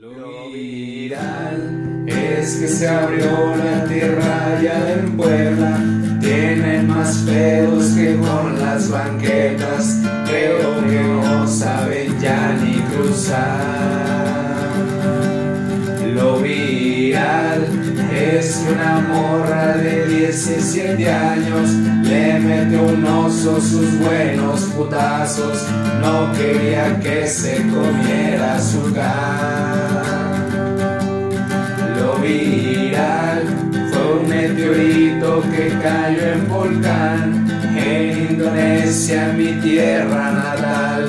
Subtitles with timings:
[0.00, 5.78] Lo viral es que se abrió la tierra ya en Puebla.
[6.20, 10.00] Tienen más pedos que con las banquetas.
[10.26, 13.84] Creo que no saben ya ni cruzar.
[16.12, 17.64] Lo viral
[18.12, 21.70] es que una morra de 17 años
[22.02, 25.64] le metió un oso sus buenos putazos.
[26.00, 29.73] No quería que se comiera su gas.
[34.64, 37.46] Meteorito que cayó en volcán
[37.76, 41.08] en Indonesia, mi tierra natal.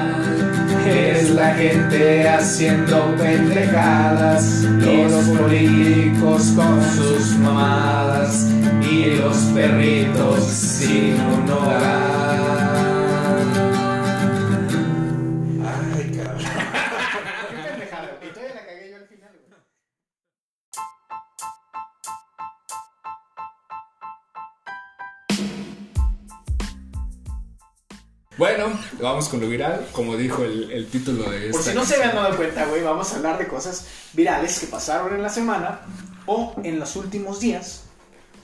[0.86, 8.48] es la gente haciendo pendejadas, los políticos con sus mamadas
[8.90, 12.07] y los perritos sin un hogar.
[28.38, 28.68] Bueno,
[29.02, 31.52] vamos con lo viral, como dijo el, el título de esta.
[31.58, 34.68] Por si no se habían dado cuenta, güey, vamos a hablar de cosas virales que
[34.68, 35.82] pasaron en la semana
[36.28, 37.84] o en los últimos días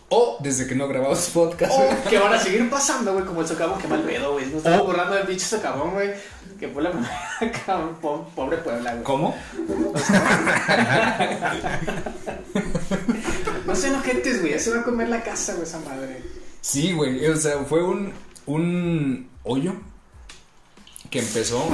[0.10, 1.72] O desde que no grabamos podcast.
[1.74, 4.46] o que van a seguir pasando, güey, como el socavón, que mal pedo, güey.
[4.48, 6.10] Nos estamos borrando del pinche socavón, güey.
[6.60, 6.92] Que fue la
[7.66, 9.04] cabrón, po- pobre Puebla, güey.
[9.04, 9.36] ¿Cómo?
[13.66, 16.22] No sean ojentes, güey, ya se va a comer la casa, güey, esa madre.
[16.62, 18.14] Sí, güey, o sea, fue un,
[18.46, 19.74] un hoyo
[21.10, 21.68] que empezó.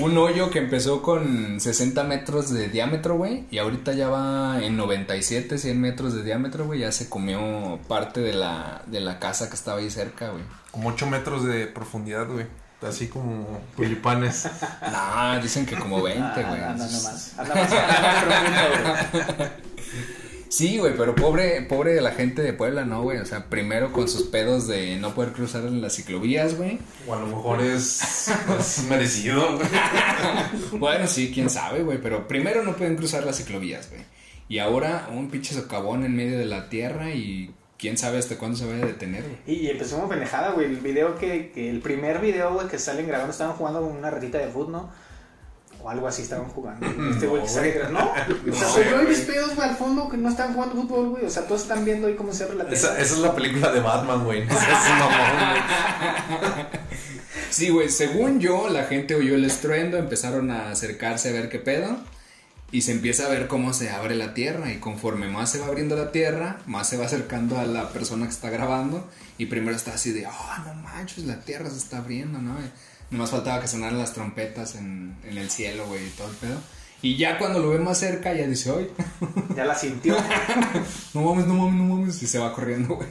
[0.00, 4.76] un hoyo que empezó con 60 metros de diámetro, güey, y ahorita ya va en
[4.76, 9.48] 97, 100 metros de diámetro, güey, ya se comió parte de la, de la casa
[9.48, 10.44] que estaba ahí cerca, güey.
[10.70, 12.46] Como 8 metros de profundidad, güey.
[12.82, 14.48] Así como tulipanes.
[14.92, 16.60] No, dicen que como 20, güey.
[16.60, 17.34] Ah, anda nomás.
[17.38, 18.60] Anda más, anda más profundo,
[19.38, 19.50] güey.
[20.52, 23.16] Sí, güey, pero pobre, pobre de la gente de Puebla, ¿no, güey?
[23.16, 26.78] O sea, primero con sus pedos de no poder cruzar en las ciclovías, güey.
[27.08, 28.28] O a lo mejor es,
[28.60, 29.66] es merecido, güey.
[30.78, 34.02] Bueno, sí, quién sabe, güey, pero primero no pueden cruzar las ciclovías, güey.
[34.50, 38.58] Y ahora un pinche socavón en medio de la tierra y quién sabe hasta cuándo
[38.58, 39.58] se vaya a detener, güey.
[39.58, 40.66] Y, empezó como pendejada, güey.
[40.66, 44.10] El video que, que el primer video, güey, que salen grabando, estaban jugando con una
[44.10, 44.90] ratita de fútbol, ¿no?
[45.80, 46.86] O algo así estaban jugando.
[47.10, 47.98] Este güey que sale gra- ¿no?
[48.52, 51.24] O sea, mis pedos, güey, al fondo que no estaban jugando fútbol, güey.
[51.24, 52.76] O sea, todos están viendo ahí cómo se abre la tele.
[52.76, 54.42] Esa, esa es la película de Batman, güey.
[54.48, 56.82] Es un mamón, güey.
[57.50, 61.58] Sí, güey, según yo, la gente oyó el estruendo, empezaron a acercarse a ver qué
[61.58, 61.96] pedo.
[62.70, 64.72] Y se empieza a ver cómo se abre la tierra.
[64.72, 68.24] Y conforme más se va abriendo la tierra, más se va acercando a la persona
[68.26, 69.06] que está grabando.
[69.36, 72.56] Y primero está así de, oh, no manches, la tierra se está abriendo, ¿no?
[73.12, 76.56] Nomás faltaba que sonaran las trompetas en, en el cielo, güey, y todo el pedo.
[77.02, 78.90] Y ya cuando lo ve más cerca, ya dice, oye,
[79.56, 80.16] Ya la sintió.
[81.14, 82.22] no mames, no mames, no mames.
[82.22, 83.08] Y se va corriendo, güey.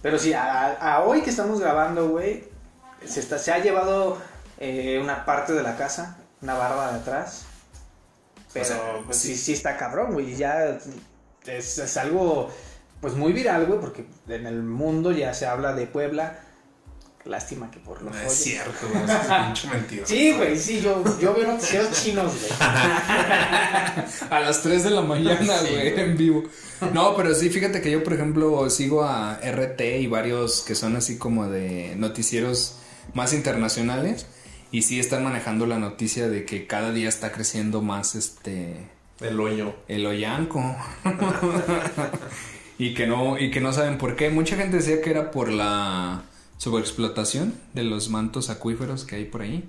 [0.00, 2.44] Pero sí, a, a hoy que estamos grabando, güey,
[3.04, 4.18] se, está, se ha llevado
[4.58, 7.44] eh, una parte de la casa, una barba de atrás.
[8.52, 9.34] Pero O sea, pues, sí.
[9.34, 9.36] sí.
[9.36, 10.32] sí, está cabrón, güey.
[10.32, 10.78] y Ya
[11.46, 12.50] es, es algo
[13.00, 16.38] pues muy viral, güey, porque en el mundo ya se habla de Puebla.
[17.26, 19.04] Lástima que por los No es cierto, güey.
[19.04, 20.06] Es pinche mentira.
[20.06, 22.52] Sí, güey, sí, yo, yo veo noticieros chinos, güey.
[24.30, 26.00] A las 3 de la mañana, Sí, güey, güey.
[26.04, 26.44] en vivo.
[26.94, 30.96] No, pero sí, fíjate que yo, por ejemplo, sigo a RT y varios que son
[30.96, 32.76] así como de noticieros
[33.12, 34.26] más internacionales.
[34.72, 38.76] Y sí están manejando la noticia de que cada día está creciendo más este
[39.20, 39.74] El hoyo.
[39.88, 40.74] el hoyanco.
[42.78, 44.30] y que no, y que no saben por qué.
[44.30, 46.22] Mucha gente decía que era por la
[46.60, 49.68] sobreexplotación de los mantos acuíferos que hay por ahí.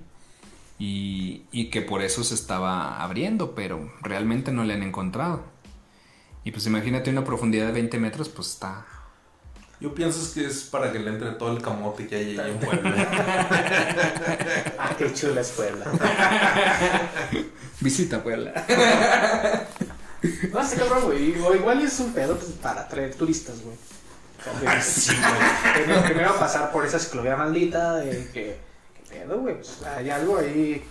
[0.78, 5.42] Y, y que por eso se estaba abriendo, pero realmente no le han encontrado.
[6.44, 8.84] Y pues imagínate una profundidad de 20 metros, pues está...
[9.80, 12.50] Yo pienso es que es para que le entre todo el camote que hay ahí
[12.50, 13.08] en Puebla.
[14.78, 15.86] Ah, qué chula es Puebla.
[17.80, 18.66] Visita Puebla.
[20.52, 21.34] No, cabrón, güey.
[21.40, 23.74] O igual es un pedo pues, para atraer turistas, güey.
[24.60, 24.76] Güey.
[25.74, 28.56] Primero, primero pasar por esa ciclovía maldita de que...
[29.08, 29.54] ¿Qué pedo, güey?
[29.56, 30.82] Pues hay algo ahí...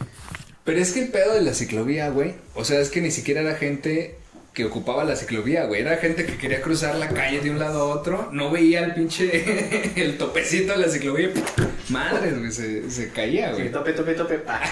[0.63, 2.36] Pero es que el pedo de la ciclovía, güey.
[2.56, 4.18] O sea, es que ni siquiera era gente
[4.53, 5.81] que ocupaba la ciclovía, güey.
[5.81, 8.30] Era gente que quería cruzar la calle de un lado a otro.
[8.31, 9.92] No veía el pinche.
[10.04, 11.30] el topecito de la ciclovía.
[11.89, 13.71] Madres, güey, se, se caía, Sí, güey.
[13.71, 14.38] tope, tope, tope.
[14.39, 14.62] pa.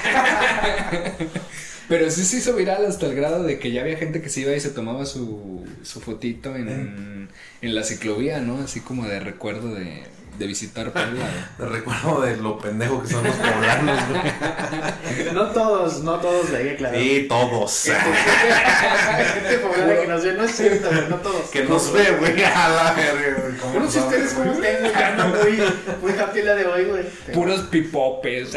[1.89, 4.41] Pero sí se hizo viral hasta el grado de que ya había gente que se
[4.41, 7.29] iba y se tomaba su, su fotito en,
[7.61, 8.59] en la ciclovía, ¿no?
[8.59, 10.03] Así como de recuerdo de,
[10.39, 11.25] de visitar Puebla.
[11.57, 14.21] Te recuerdo de lo pendejo que son los poblanos, güey.
[15.33, 16.99] No todos, no todos le aclarar.
[16.99, 17.83] Sí, todos.
[17.83, 21.49] Gente poblana que nos ve, no es cierto, güey, no todos.
[21.49, 23.57] Que nos ve, güey, a la verga, güey.
[23.57, 25.61] ¿Cómo Yo no sé ustedes cómo ya muy,
[26.01, 27.03] muy happy la de hoy, güey.
[27.33, 28.53] Puros pipopes.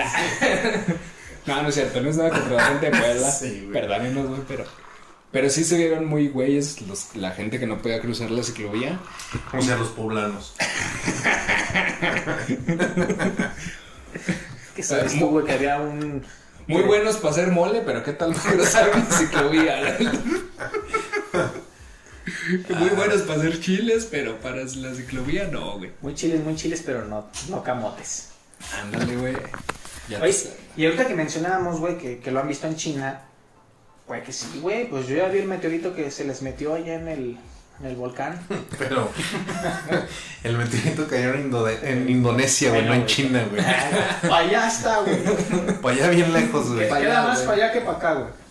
[1.46, 3.30] No, no es cierto, no es nada contra la gente de Puebla.
[3.38, 3.72] Sí, güey.
[3.72, 4.64] Perdónenos, güey, pero.
[5.30, 9.00] Pero sí se vieron muy güeyes los, la gente que no podía cruzar la ciclovía.
[9.56, 10.54] O sea, los poblanos.
[14.74, 16.24] Que sabes tú, güey, que había un...
[16.66, 19.98] Muy buenos para hacer mole, pero ¿qué tal para cruzar una ciclovía?
[22.78, 25.90] Muy buenos para hacer chiles, pero para la ciclovía no, güey.
[26.00, 28.28] Muy chiles, muy chiles, pero no, no camotes.
[28.80, 29.36] Ándale, güey.
[30.20, 30.34] Oye,
[30.76, 33.22] y ahorita que mencionábamos, güey, que, que lo han visto en China,
[34.06, 36.94] güey, que sí, güey, pues yo ya vi el meteorito que se les metió allá
[36.94, 37.38] en el,
[37.80, 38.40] en el volcán.
[38.78, 39.10] Pero
[40.44, 43.06] el meteorito cayó en, Indonesia, güey, no en.
[43.06, 43.62] China, güey.
[44.22, 45.18] Para allá está, güey.
[45.80, 46.88] Para allá bien lejos, güey.
[46.88, 48.42] Queda más para allá que para acá, güey.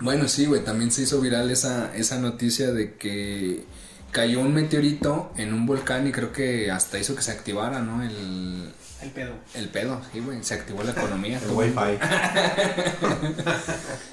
[0.00, 3.64] Bueno, sí, güey, también se hizo viral esa, esa noticia de que
[4.10, 8.02] cayó un meteorito en un volcán y creo que hasta hizo que se activara, ¿no?
[8.02, 9.32] El, El pedo.
[9.54, 11.38] el pedo, sí, güey, se activó la economía.
[11.42, 11.98] El wifi.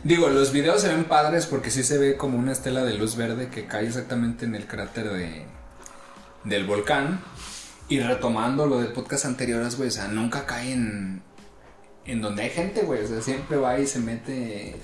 [0.03, 3.15] Digo, los videos se ven padres porque sí se ve como una estela de luz
[3.15, 5.45] verde que cae exactamente en el cráter de,
[6.43, 7.21] del volcán.
[7.89, 11.21] Y retomando lo del podcast anteriores, güey, o sea, nunca cae en,
[12.05, 14.75] en donde hay gente, güey, o sea, siempre va y se mete...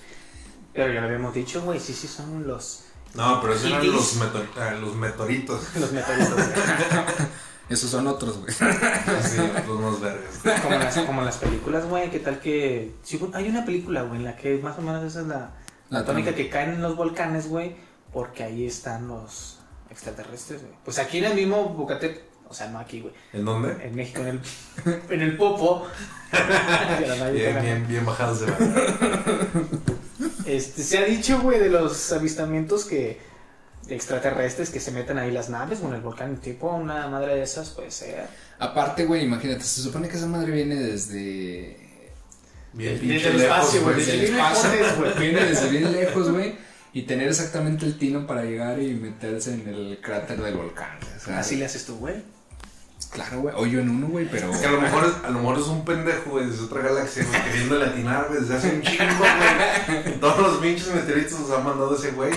[0.74, 3.94] Pero ya lo habíamos dicho, güey, sí, sí son los, No, pero esos eran Itis.
[3.94, 5.62] los, meto- ah, los meteoritos.
[5.80, 6.48] los meteoritos, güey.
[7.74, 8.54] Esos son otros, güey.
[9.24, 10.62] Sí, los más vergas.
[10.62, 12.94] Como las, como las películas, güey, ¿qué tal que...
[13.02, 15.52] sí, hay una película, güey, en la que más o menos esa es la,
[15.90, 17.76] la, La tónica que caen en los volcanes, güey,
[18.12, 19.58] porque ahí están los
[19.90, 20.74] extraterrestres, güey.
[20.86, 23.76] Pues aquí en el mismo Bucatep, o sea, no aquí, güey, ¿En dónde?
[23.84, 24.42] en México, en el,
[25.10, 25.88] en el Popo.
[27.34, 28.94] Bien, bien, bien bajados de verdad.
[30.46, 33.20] Este, se ha dicho, güey, de los avistamientos que
[33.90, 37.44] extraterrestres que se meten ahí las naves, o en el volcán, tipo una madre de
[37.44, 38.26] esas, puede ser.
[38.60, 41.78] Aparte, güey, imagínate, se supone que esa madre viene desde...
[42.74, 45.20] Bien Desde el lejos, espacio, güey, desde el bien espacio, güey.
[45.20, 46.56] Viene desde bien lejos, güey.
[46.92, 50.98] Y tener exactamente el tino para llegar y meterse en el cráter del volcán.
[51.24, 52.16] sea, Así le haces tú, güey.
[53.12, 53.54] Claro, güey.
[53.56, 54.52] Hoyo en uno, güey, pero...
[54.52, 56.82] Es que a lo mejor es, a lo mejor es un pendejo, güey, desde otra
[56.82, 60.20] galaxia, güey, queriendo latinar, güey, desde hace un chingo, güey.
[60.20, 62.32] Todos los pinches meteoritos los ha mandado ese güey.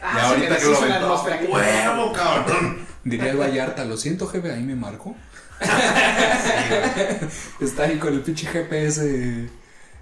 [0.00, 2.86] Ah, y ahorita que lo aventó, huevo, cabrón.
[3.04, 5.16] Diría el Vallarta, lo siento, jefe, ahí me marco.
[7.60, 9.48] Está ahí con el pinche GPS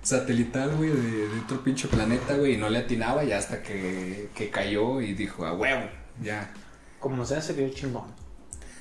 [0.02, 4.28] satelital, güey, de, de otro pinche planeta, güey, y no le atinaba ya hasta que,
[4.34, 5.88] que cayó y dijo, a huevo,
[6.22, 6.50] ya.
[7.00, 8.25] Como sea, se vio chingón.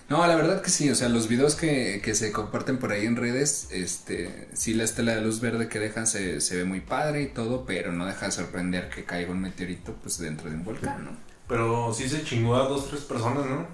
[0.08, 3.08] No, la verdad que sí, o sea, los videos que, que se comparten por ahí
[3.08, 6.80] en redes, este, sí la estela de luz verde que dejan se, se ve muy
[6.80, 10.58] padre y todo, pero no deja de sorprender que caiga un meteorito, pues, dentro de
[10.58, 11.12] un volcán, ¿no?
[11.48, 13.66] Pero sí se chingó a dos, tres personas, ¿no?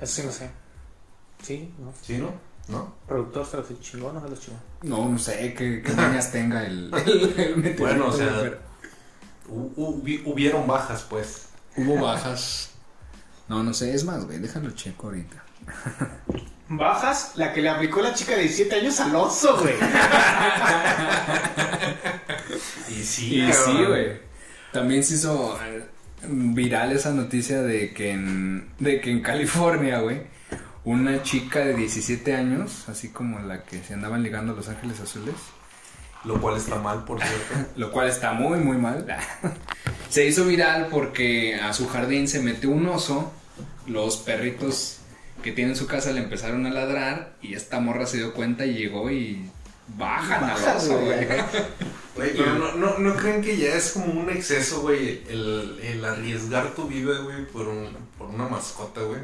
[0.00, 0.50] Eso sí no sé.
[1.42, 1.92] Sí, ¿no?
[2.00, 2.32] ¿Sí, no?
[2.68, 2.94] ¿No?
[3.06, 4.58] Productor se los chingó, no se los chingó.
[4.82, 7.82] No, no sé qué, qué mañas tenga el, el, el meteorito.
[7.82, 8.58] Bueno, o sea,
[9.46, 11.48] hubieron bajas, pues.
[11.76, 12.70] hubo bajas.
[13.48, 15.44] No, no sé, es más, güey, déjalo checo ahorita.
[16.68, 19.74] Bajas, la que le aplicó la chica de 17 años al oso, güey.
[22.88, 24.18] Y sí, Y sí, güey.
[24.72, 25.84] También se hizo eh,
[26.22, 30.22] viral esa noticia de que en, de que en California, güey,
[30.84, 35.00] una chica de 17 años, así como la que se andaban ligando a Los Ángeles
[35.00, 35.34] Azules,
[36.24, 37.70] Lo cual está mal, por cierto.
[37.76, 39.06] lo cual está muy, muy mal,
[40.08, 43.32] se hizo viral porque a su jardín se metió un oso,
[43.86, 44.98] los perritos
[45.42, 48.64] que tiene en su casa le empezaron a ladrar y esta morra se dio cuenta
[48.64, 49.50] y llegó y
[49.98, 51.26] bajan al oso, güey.
[51.26, 51.38] güey.
[52.14, 56.04] Güey, pero no, no, no creen que ya es como un exceso, güey, el, el
[56.04, 59.20] arriesgar tu vida, güey, por, un, por una mascota, güey.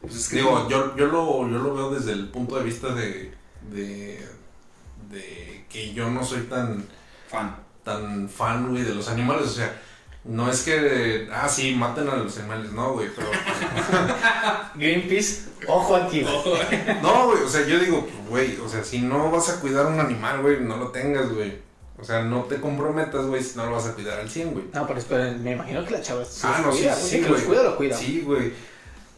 [0.00, 2.94] Pues es que Digo, yo, yo, lo, yo lo veo desde el punto de vista
[2.94, 3.34] de,
[3.70, 4.26] de,
[5.12, 6.84] de que yo no soy tan,
[7.28, 7.54] fan.
[7.84, 9.46] tan fan, güey, de los animales.
[9.46, 9.80] O sea,
[10.24, 13.28] no es que, ah, sí, maten a los animales, no, güey, pero...
[14.74, 17.00] Greenpeace, ojo aquí, güey.
[17.02, 20.00] No, güey, o sea, yo digo, güey, o sea, si no vas a cuidar un
[20.00, 21.60] animal, güey, no lo tengas, güey.
[21.98, 24.64] O sea, no te comprometas, güey, si no lo vas a cuidar al 100, güey.
[24.72, 27.08] No, pero espera, me imagino que la chava sí Ah, no, sí, cuida, güey.
[27.08, 27.96] sí, que los cuida, lo cuida.
[27.96, 28.52] Sí, güey.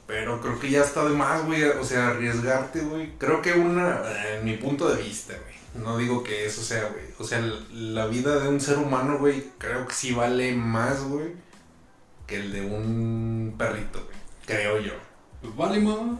[0.07, 1.63] Pero creo que ya está de más, güey.
[1.63, 3.13] O sea, arriesgarte, güey.
[3.17, 4.03] Creo que una,
[4.35, 5.53] en mi punto de vista, güey.
[5.75, 7.04] No digo que eso sea, güey.
[7.19, 7.40] O sea,
[7.73, 11.33] la vida de un ser humano, güey, creo que sí vale más, güey,
[12.26, 14.16] que el de un perrito, güey.
[14.47, 14.93] Creo yo.
[15.57, 16.19] Vale más.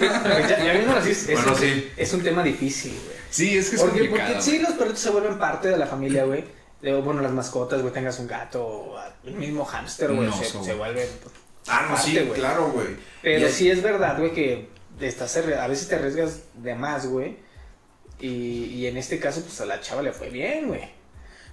[0.00, 1.90] Ya, ya viéndolo así, es, es Bueno, un, sí.
[1.96, 3.16] es un tema difícil, güey.
[3.30, 4.34] Sí, es que es Porque, complicado.
[4.34, 6.44] porque sí, los perritos se vuelven parte de la familia, güey.
[6.82, 10.44] De, bueno, las mascotas, güey, tengas un gato o el mismo hámster, güey, Un se,
[10.62, 11.06] se vuelven.
[11.68, 12.32] Ah, no, sí, güey.
[12.32, 12.88] claro, güey.
[13.22, 14.68] Pero Y- sí es verdad, güey, que
[15.00, 17.36] estás a veces te arriesgas de más, güey.
[18.20, 20.82] Y, en este caso, pues a la chava le fue bien, güey.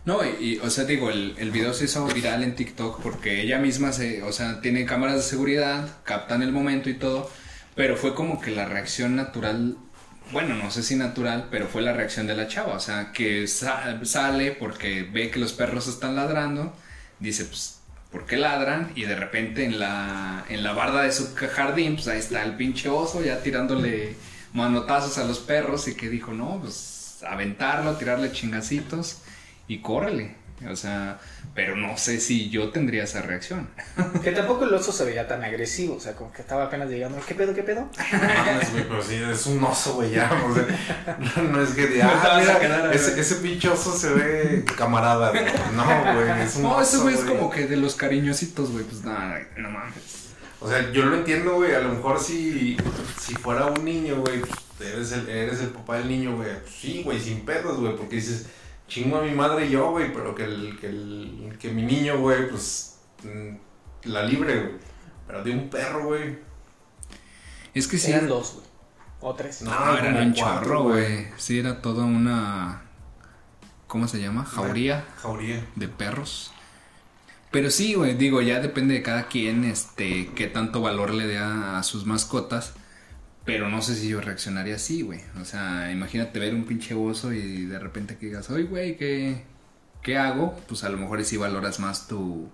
[0.06, 3.60] No, y, o sea, digo, el, el video se hizo viral en TikTok porque ella
[3.60, 7.30] misma se, o sea, tiene cámaras de seguridad, captan el momento y todo,
[7.76, 9.78] pero fue como que la reacción natural,
[10.32, 13.48] bueno, no sé si natural, pero fue la reacción de la chava, o sea, que
[13.48, 16.74] sa- sale porque ve que los perros están ladrando,
[17.20, 17.80] dice, pues,
[18.12, 18.92] ¿por qué ladran?
[18.96, 22.56] Y de repente en la, en la barda de su jardín, pues ahí está el
[22.56, 24.16] pinche oso ya tirándole
[24.54, 29.22] manotazos a los perros y que dijo, no, pues aventarlo, tirarle chingacitos
[29.68, 30.40] y córrele.
[30.70, 31.20] O sea,
[31.56, 33.70] pero no sé si yo tendría esa reacción.
[34.24, 37.18] Que tampoco el oso se veía tan agresivo, o sea, como que estaba apenas llegando.
[37.26, 37.90] ¿Qué pedo, qué pedo?
[38.12, 40.30] No mames, güey, pero sí, es un oso, güey, ya.
[40.46, 43.70] O sea, no, no es que de, No te ah, mira, quedar, ese, ese pinche
[43.70, 45.46] oso se ve camarada, güey.
[45.76, 48.84] No, güey, es un No, ese oso, güey es como que de los cariñositos, güey,
[48.84, 50.29] pues nada, no mames.
[50.62, 51.74] O sea, yo lo entiendo, güey.
[51.74, 52.76] A lo mejor si,
[53.18, 56.60] si fuera un niño, güey, pues, eres el, eres el papá del niño, güey.
[56.60, 57.96] Pues, sí, güey, sin pedos, güey.
[57.96, 58.48] Porque dices,
[58.88, 60.12] chingo a mi madre y yo, güey.
[60.12, 64.74] Pero que, el, que, el, que mi niño, güey, pues mm, la libre, güey.
[65.28, 66.40] Pero de un perro, güey.
[67.74, 68.12] Es que sí.
[68.12, 68.66] Eran dos, güey.
[69.22, 69.62] O tres.
[69.62, 71.28] No, No, eran un chorro, güey.
[71.38, 72.84] Sí, era toda una.
[73.88, 74.46] ¿Cómo se llama?
[74.46, 75.66] Jauría Jauría.
[75.76, 76.54] de perros.
[77.52, 81.38] Pero sí, güey, digo, ya depende de cada quien, este, qué tanto valor le dé
[81.40, 82.74] a, sus mascotas.
[83.46, 85.22] Pero no sé si yo reaccionaría así, güey.
[85.42, 89.44] O sea, imagínate ver un pinche oso y de repente que digas, oye, güey, ¿qué,
[90.04, 90.56] ¿qué hago?
[90.68, 92.50] Pues a lo mejor sí valoras más tu,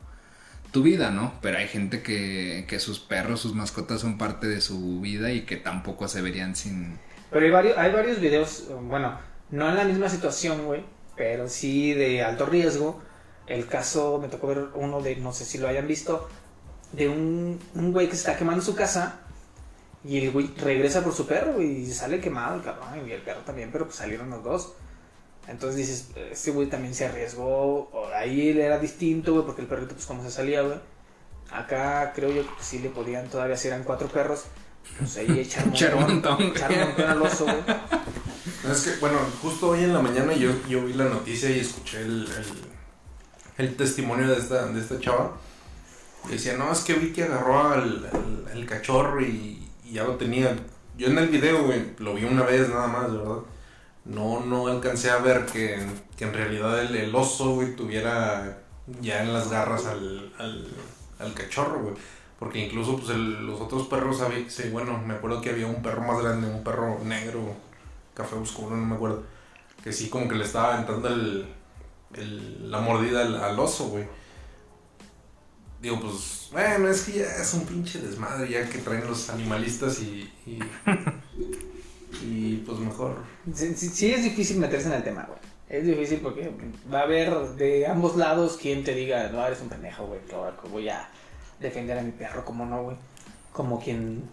[0.72, 1.34] tu vida, ¿no?
[1.42, 5.42] Pero hay gente que, que sus perros, sus mascotas son parte de su vida y
[5.42, 6.98] que tampoco se verían sin...
[7.32, 9.18] Pero hay varios, hay varios videos, bueno,
[9.52, 10.84] no en la misma situación, güey,
[11.18, 13.02] pero sí de alto riesgo.
[13.48, 16.28] El caso, me tocó ver uno de, no sé si lo hayan visto,
[16.92, 19.20] de un, un güey que se está quemando su casa
[20.04, 23.42] y el güey regresa por su perro y sale quemado el cabrón y el perro
[23.42, 24.74] también, pero pues salieron los dos.
[25.48, 29.68] Entonces dices, este güey también se arriesgó, o ahí él era distinto, güey, porque el
[29.68, 30.78] perrito pues como se salía, güey.
[31.52, 34.46] Acá creo yo que sí le podían, todavía si eran cuatro perros,
[34.98, 36.54] pues ahí echar Echar montón,
[37.08, 37.58] al oso, güey.
[38.64, 41.60] No, Es que, bueno, justo hoy en la mañana yo, yo vi la noticia y
[41.60, 42.46] escuché el, el,
[43.58, 45.34] el testimonio de esta, de esta chava.
[46.30, 50.16] Decía, no, es que vi que agarró al, al- al cachorro y, y ya lo
[50.16, 50.56] tenía.
[50.98, 53.38] Yo en el video, güey, lo vi una vez nada más, ¿verdad?
[54.06, 55.78] No, no alcancé a ver que,
[56.18, 58.60] que en realidad el, el oso, güey, tuviera
[59.02, 60.68] ya en las garras al, al,
[61.20, 61.96] al cachorro, güey.
[62.40, 65.82] Porque incluso, pues, el- los otros perros, había, sí, bueno, me acuerdo que había un
[65.84, 67.56] perro más grande, un perro negro,
[68.16, 69.24] café oscuro, no me acuerdo.
[69.84, 71.48] Que sí, como que le estaba aventando el,
[72.14, 74.06] el- la mordida al, al oso, güey.
[75.82, 80.00] Digo, pues, bueno, es que ya es un pinche desmadre ya que traen los animalistas
[80.02, 80.32] y.
[80.46, 80.60] y,
[82.26, 83.18] y, pues mejor.
[83.54, 85.40] Sí, sí- sí es difícil meterse en el tema, güey.
[85.68, 86.52] Es difícil porque
[86.94, 90.56] va a haber de ambos lados quien te diga, no, eres un pendejo, güey, claro
[90.62, 91.10] que voy a
[91.60, 92.98] defender a mi perro, como no, güey.
[93.52, 94.24] Como quien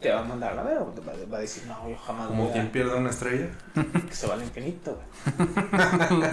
[0.00, 1.96] te va a mandar a la verga, güey, te va, va a decir, no, yo
[1.96, 3.48] jamás Como voy a- quien pierde una estrella.
[4.08, 5.48] que se va al infinito, güey.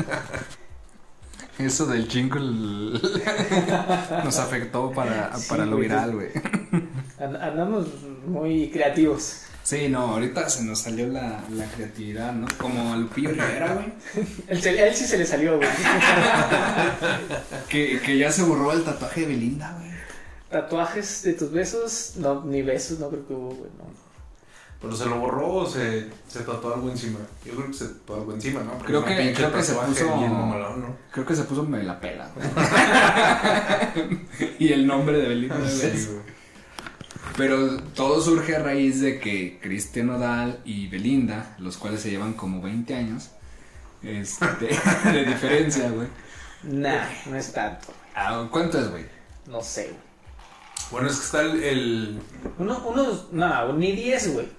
[1.57, 2.99] Eso del jingle
[4.23, 5.87] nos afectó para, Sí, para lo güey.
[5.89, 6.27] viral, güey.
[7.19, 7.87] And- andamos
[8.25, 9.41] muy creativos.
[9.61, 12.47] Sí, no, ahorita se nos salió la, la creatividad, ¿no?
[12.57, 13.93] Como al Lupillo Rivera, güey.
[14.49, 14.53] A
[14.87, 15.69] él sí se le salió, güey.
[17.69, 19.89] Que, que ya se borró el tatuaje de Belinda, güey.
[20.49, 24.08] Tatuajes de tus besos, no, ni besos, no creo que hubo, güey, no.
[24.81, 27.19] Pero se lo borró o se, se tatuó algo encima.
[27.45, 28.71] Yo creo que se tatuó algo encima, ¿no?
[28.73, 30.95] Porque Creo que- creo que se puso- bien mamalón, ¿no?
[31.11, 32.47] Creo que se puso me la pela, güey.
[34.59, 35.69] y el nombre de Belinda, güey.
[35.69, 36.21] Sí, güey.
[37.37, 42.33] Pero todo surge a raíz de que Cristian Nodal y Belinda, los cuales se llevan
[42.33, 43.29] como 20 años
[44.01, 44.47] este,
[45.11, 46.07] de diferencia, güey.
[46.63, 49.05] Nah, no es tanto, Ah, ¿Cuánto es, güey?
[49.47, 50.09] no sé, güey.
[50.91, 52.21] Bueno, es que está el, el-
[52.57, 54.58] Uno, unos, no, ni 10, güey.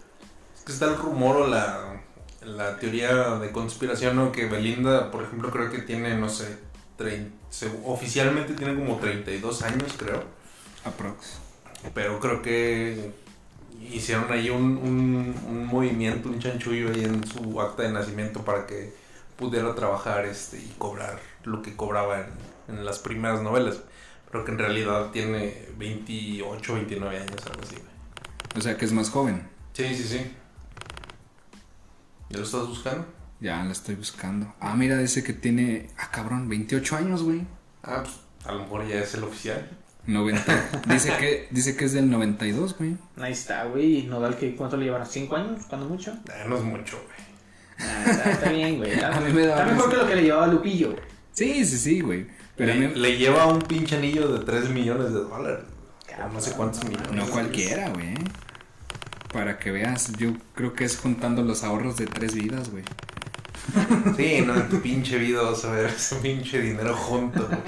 [0.64, 2.00] Que está el rumor o la,
[2.44, 4.32] la teoría de conspiración, ¿no?
[4.32, 6.58] Que Belinda, por ejemplo, creo que tiene, no sé,
[6.98, 10.22] trein- se- oficialmente tiene como 32 años, creo.
[10.84, 11.38] Aprox.
[11.94, 13.12] Pero creo que
[13.90, 18.66] hicieron ahí un, un, un movimiento, un chanchullo ahí en su acta de nacimiento para
[18.66, 18.92] que
[19.36, 23.78] pudiera trabajar este y cobrar lo que cobraba en, en las primeras novelas.
[24.30, 27.76] Pero que en realidad tiene 28, 29 años, algo así.
[28.56, 29.48] O sea que es más joven.
[29.72, 30.30] Sí, sí, sí.
[32.30, 33.06] ¿Ya lo estás buscando?
[33.40, 34.54] Ya la estoy buscando.
[34.60, 35.88] Ah, mira, dice que tiene.
[35.98, 37.42] Ah, cabrón, 28 años, güey.
[37.82, 39.68] Ah, pues a lo mejor ya es el oficial.
[40.06, 40.70] 90.
[40.86, 42.96] dice, que, dice que es del 92, güey.
[43.18, 43.98] Ahí está, güey.
[43.98, 45.06] ¿Y Nodal qué, cuánto le llevan?
[45.06, 45.64] ¿Cinco años?
[45.68, 46.14] ¿Cuándo mucho?
[46.30, 47.88] Ah, no es mucho, güey.
[47.90, 48.92] Ah, está, está bien, güey.
[48.92, 50.90] Está, A mí me daba está mejor que lo que le llevaba Lupillo.
[50.92, 51.02] güey.
[51.32, 52.26] Sí, sí, sí, güey.
[52.56, 55.64] Pero a le, mí- le lleva un pinche anillo de 3 millones de dólares.
[56.22, 57.12] O no sé cuántos millones.
[57.12, 58.12] No cualquiera, güey.
[59.32, 62.84] Para que veas, yo creo que es juntando los ahorros de tres vidas, güey.
[64.16, 67.48] Sí, no, en tu pinche vida vas a ver ese pinche dinero junto.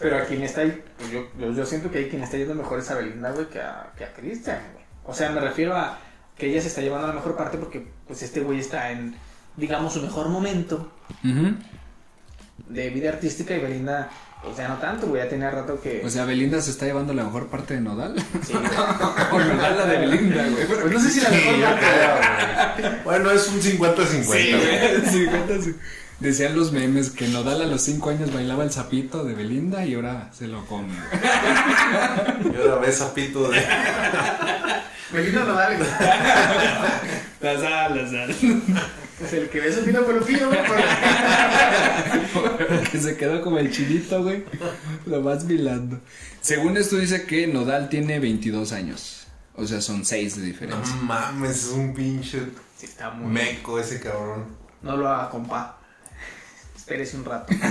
[0.00, 2.54] Pero a quien está ahí, pues yo, yo, yo siento que hay quien está yendo
[2.54, 4.84] mejor es a Belinda, güey, que a, que a Cristian, güey.
[5.04, 5.98] O sea, me refiero a
[6.36, 9.14] que ella se está llevando la mejor parte porque, pues, este güey está en,
[9.56, 10.90] digamos, su mejor momento
[12.68, 14.08] de vida artística y Belinda,
[14.42, 16.02] pues, ya no tanto, güey, ya tenía rato que...
[16.04, 18.14] O sea, Belinda se está llevando la mejor parte de Nodal.
[18.42, 18.52] sí,
[19.32, 20.66] o Nodal la de Belinda, güey.
[20.66, 21.86] Pues no sé si la mejor parte,
[22.82, 23.02] güey.
[23.04, 24.06] Bueno, es un 50-50.
[24.06, 24.52] Sí, güey.
[24.52, 25.06] güey.
[25.06, 25.74] 50, sí.
[26.20, 29.94] Decían los memes que Nodal a los 5 años bailaba el sapito de Belinda y
[29.94, 30.92] ahora se lo come.
[32.44, 33.58] Y ahora ves a Pito de.
[35.12, 35.88] Belinda Nodal, güey.
[37.40, 38.36] Las alas, las
[39.24, 40.60] Es el que ve su pino con Lupillo, güey.
[40.66, 40.80] por-
[42.90, 44.44] que se quedó como el chinito, güey.
[45.06, 46.00] Lo vas milando.
[46.40, 49.26] Según esto dice que Nodal tiene 22 años.
[49.56, 50.94] O sea, son 6 de No diferencia.
[51.02, 52.40] mames, es un pinche
[52.76, 53.30] Sí, está muy...
[53.30, 54.46] meco ese cabrón.
[54.80, 55.78] No lo haga, compa.
[56.76, 57.52] Espérese un rato.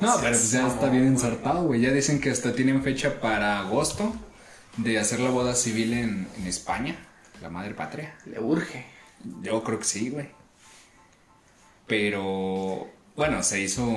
[0.00, 1.80] No, pero pues ya está bien ensartado, güey.
[1.80, 4.14] Ya dicen que hasta tienen fecha para agosto
[4.78, 6.96] de hacer la boda civil en, en España,
[7.40, 8.14] la madre patria.
[8.26, 8.84] Le urge.
[9.42, 10.28] Yo creo que sí, güey.
[11.86, 13.88] Pero bueno, se hizo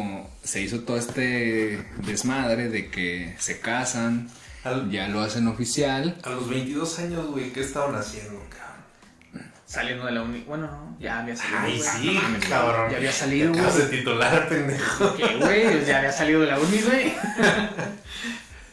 [0.44, 4.30] se hizo todo este desmadre de que se casan,
[4.64, 6.18] Al- ya lo hacen oficial.
[6.24, 9.50] A los 22 años, güey, ¿qué estaban haciendo, cabrón?
[9.66, 10.40] Saliendo de la uni.
[10.48, 11.60] Bueno, no, ya había salido.
[11.62, 11.90] Ay, güey.
[11.90, 12.90] sí, No cabrón.
[12.92, 13.78] Ya había salido, güey.
[13.78, 15.16] de titular, pendejo.
[15.16, 15.86] ¿Qué, güey?
[15.86, 17.14] Ya había salido de la uni, güey.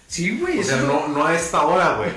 [0.09, 0.61] Sí, güey.
[0.61, 2.11] O sea, no, no a esta hora, güey.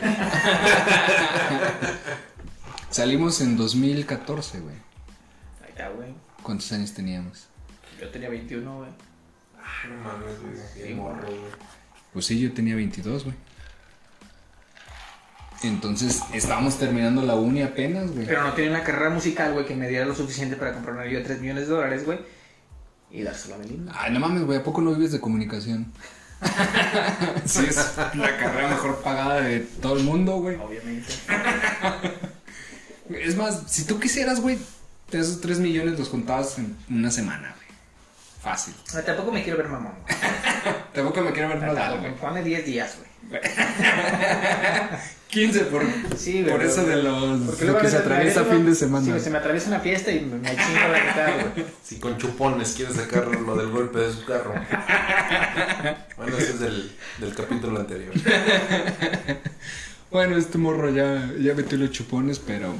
[2.89, 4.75] Salimos en 2014, güey.
[5.63, 6.09] Ahí está, güey.
[6.49, 7.45] ¿Cuántos años teníamos?
[8.01, 8.89] Yo tenía 21, güey.
[9.55, 10.87] Ay, no mames, güey.
[10.87, 11.51] Sí, morro, güey.
[12.11, 13.35] Pues sí, yo tenía 22, güey.
[15.61, 18.25] Entonces, estábamos terminando la uni apenas, güey.
[18.25, 21.01] Pero no tenía una carrera musical, güey, que me diera lo suficiente para comprar un
[21.01, 22.17] anillo de 3 millones de dólares, güey.
[23.11, 23.93] Y dárselo a Belinda.
[23.95, 25.93] Ay, no mames, güey, ¿a poco no vives de comunicación?
[27.45, 30.55] sí, es la carrera mejor pagada de todo el mundo, güey.
[30.55, 31.13] Obviamente.
[33.11, 34.57] Es más, si tú quisieras, güey,
[35.17, 37.67] esos 3 millones los contabas en una semana, güey.
[38.41, 38.73] Fácil.
[38.93, 39.93] No, tampoco me quiero ver mamón.
[40.03, 40.15] güey.
[40.93, 42.11] Tampoco me quiero ver nada, Tampoco, güey.
[42.11, 43.41] me pone 10 días, güey.
[45.29, 45.83] 15 por,
[46.17, 46.51] Sí, güey.
[46.53, 49.07] por eso de los porque lo luego que se atraviesa fin de Sí, semana.
[49.09, 51.65] güey, se me atraviesa una fiesta y me, me chingo la mitad, güey.
[51.83, 54.53] Si con chupones quieres sacar lo del golpe de su carro.
[56.17, 58.13] Bueno, ese es del, del capítulo anterior.
[60.11, 62.73] Bueno, este morro ya, ya metió los chupones, pero.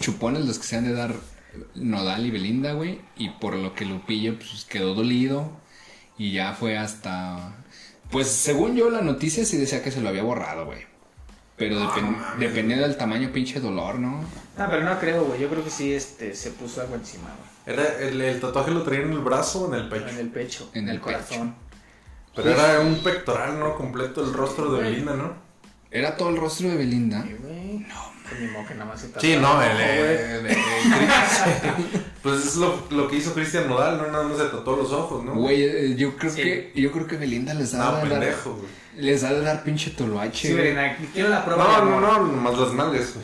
[0.00, 1.14] Chupones los que se han de dar
[1.74, 3.00] Nodal y Belinda, güey.
[3.16, 5.50] Y por lo que Lupillo pues, quedó dolido.
[6.18, 7.54] Y ya fue hasta.
[8.10, 10.80] Pues según yo, la noticia sí decía que se lo había borrado, güey.
[11.56, 12.38] Pero No, depen- mames.
[12.40, 14.20] dependía del tamaño, pinche dolor, ¿no?
[14.58, 15.40] No, pero no creo, güey.
[15.40, 17.76] Yo creo que sí este, se puso algo encima, güey.
[17.76, 20.08] Era, el, el tatuaje lo traía en el brazo o en el pecho.
[20.08, 20.70] En el pecho.
[20.74, 21.54] En el corazón.
[22.34, 23.74] Pero era un pectoral, ¿no?
[23.74, 25.32] Completo el rostro de Belinda, ¿no?
[25.90, 27.22] Era todo el rostro de Belinda.
[27.22, 27.65] Sí, güey.
[27.88, 30.56] No, pues ni modo que nada más se Sí, no, el, el- el- el-
[32.22, 34.08] Pues es lo, lo que hizo Cristian Nodal, ¿no?
[34.10, 35.34] Nada más se tatuó los ojos, ¿no?
[35.34, 36.42] Güey, eh, yo creo Sí.
[36.42, 38.60] que yo creo que Belinda les da No, de dar, pendejo,
[38.96, 40.48] les da de dar pinche toloache.
[40.48, 40.54] Sí.
[40.54, 41.64] Verena, quiero la prueba.
[41.84, 43.14] No, no, no, nomás las nalgas.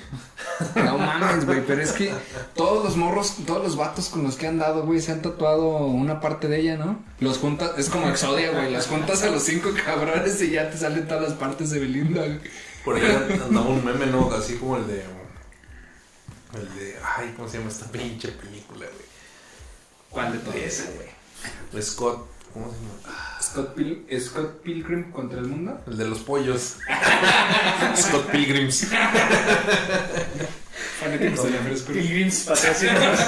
[0.77, 2.13] No mames, güey, pero es que
[2.55, 5.79] todos los morros, todos los vatos con los que han dado, güey, se han tatuado
[5.87, 7.03] una parte de ella, ¿no?
[7.19, 10.79] Los juntas, es como Exodia, güey, los juntas a los cinco cabrones y ya te
[10.79, 12.39] salen todas las partes de Belinda, güey.
[12.85, 13.05] Por ahí
[13.45, 14.33] andaba un meme, ¿no?
[14.33, 15.05] Así como el de.
[16.55, 16.97] El de.
[17.17, 19.13] Ay, ¿cómo se llama esta pinche película, güey?
[20.11, 20.57] ¿Cuál de todas?
[20.57, 21.83] Esa, güey.
[21.83, 22.29] Scott.
[22.53, 23.39] ¿Cómo se llama?
[23.41, 25.81] Scott, Pil Scott Pilgrim contra el mundo.
[25.87, 26.77] El de los pollos.
[27.97, 28.87] Scott Pilgrims.
[31.87, 33.21] Pilgrims patrocinados.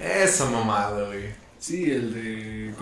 [0.00, 1.34] Esa mamada, güey.
[1.58, 2.74] Sí, el de.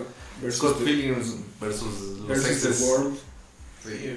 [0.43, 2.85] Versus Scott Pilgrims versus los versus the.
[2.85, 3.19] World.
[3.85, 4.17] Sí.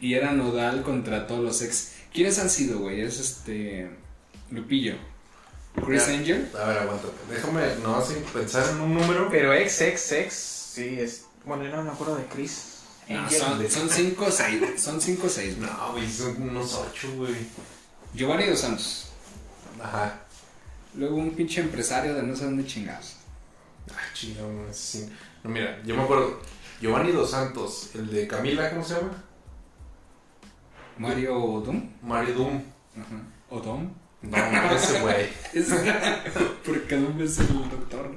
[0.00, 1.92] Y era Nodal contra todos los ex.
[2.12, 3.00] ¿Quiénes han sido, güey?
[3.00, 3.90] Es este.
[4.50, 4.94] Lupillo.
[5.84, 6.14] Chris Ya.
[6.14, 6.50] Angel.
[6.60, 7.14] A ver, aguántate.
[7.30, 9.28] Déjame, no, así pensar en un número.
[9.30, 11.24] Pero ex, ex, ex, sí, es.
[11.44, 12.70] Bueno, yo no me acuerdo de Chris.
[13.08, 14.62] No, son, son cinco o seis.
[14.78, 15.68] Son cinco o seis, güey.
[15.68, 17.34] No, güey, son unos ocho, güey.
[18.14, 19.08] Giovanni Dos Santos.
[19.82, 20.20] Ajá.
[20.94, 23.16] Luego un pinche empresario de no sé dónde chingados.
[23.90, 24.34] Ah, ese
[24.72, 25.08] sí.
[25.42, 26.40] No, mira, yo me acuerdo.
[26.80, 29.22] Giovanni Dos Santos, el de Camila, ¿cómo se llama?
[30.98, 31.90] Mario Odom.
[32.02, 32.62] Mario Doom.
[32.96, 33.22] Ajá.
[33.50, 33.90] Odom.
[34.22, 35.28] No, no, ese güey.
[36.64, 38.14] Porque Odom es el doctor.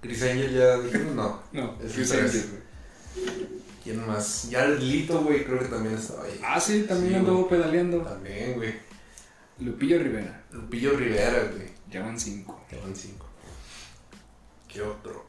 [0.00, 1.42] Chris Angel ya dijimos, no.
[1.52, 3.26] No, Es Chris el Angel, güey.
[3.82, 4.48] ¿Quién más?
[4.50, 6.40] Jared Lito, güey, creo que también estaba ahí.
[6.44, 7.98] Ah, sí, también Sí, anduvo pedaleando.
[8.02, 8.74] También, güey.
[9.60, 10.44] Lupillo Rivera.
[10.50, 11.68] Lupillo Rivera, güey.
[11.90, 12.64] Ya van cinco.
[12.70, 13.26] Ya van cinco.
[14.68, 15.25] ¿Qué otro?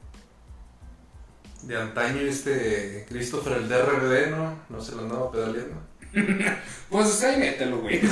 [1.67, 4.57] De antaño este Christopher el DRBD, ¿no?
[4.69, 5.75] No se lo andaba pedaleando.
[6.89, 7.99] Pues ahí mételo, güey.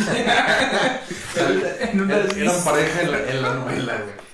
[1.79, 4.25] en una Eran pareja en la, en la novela, güey.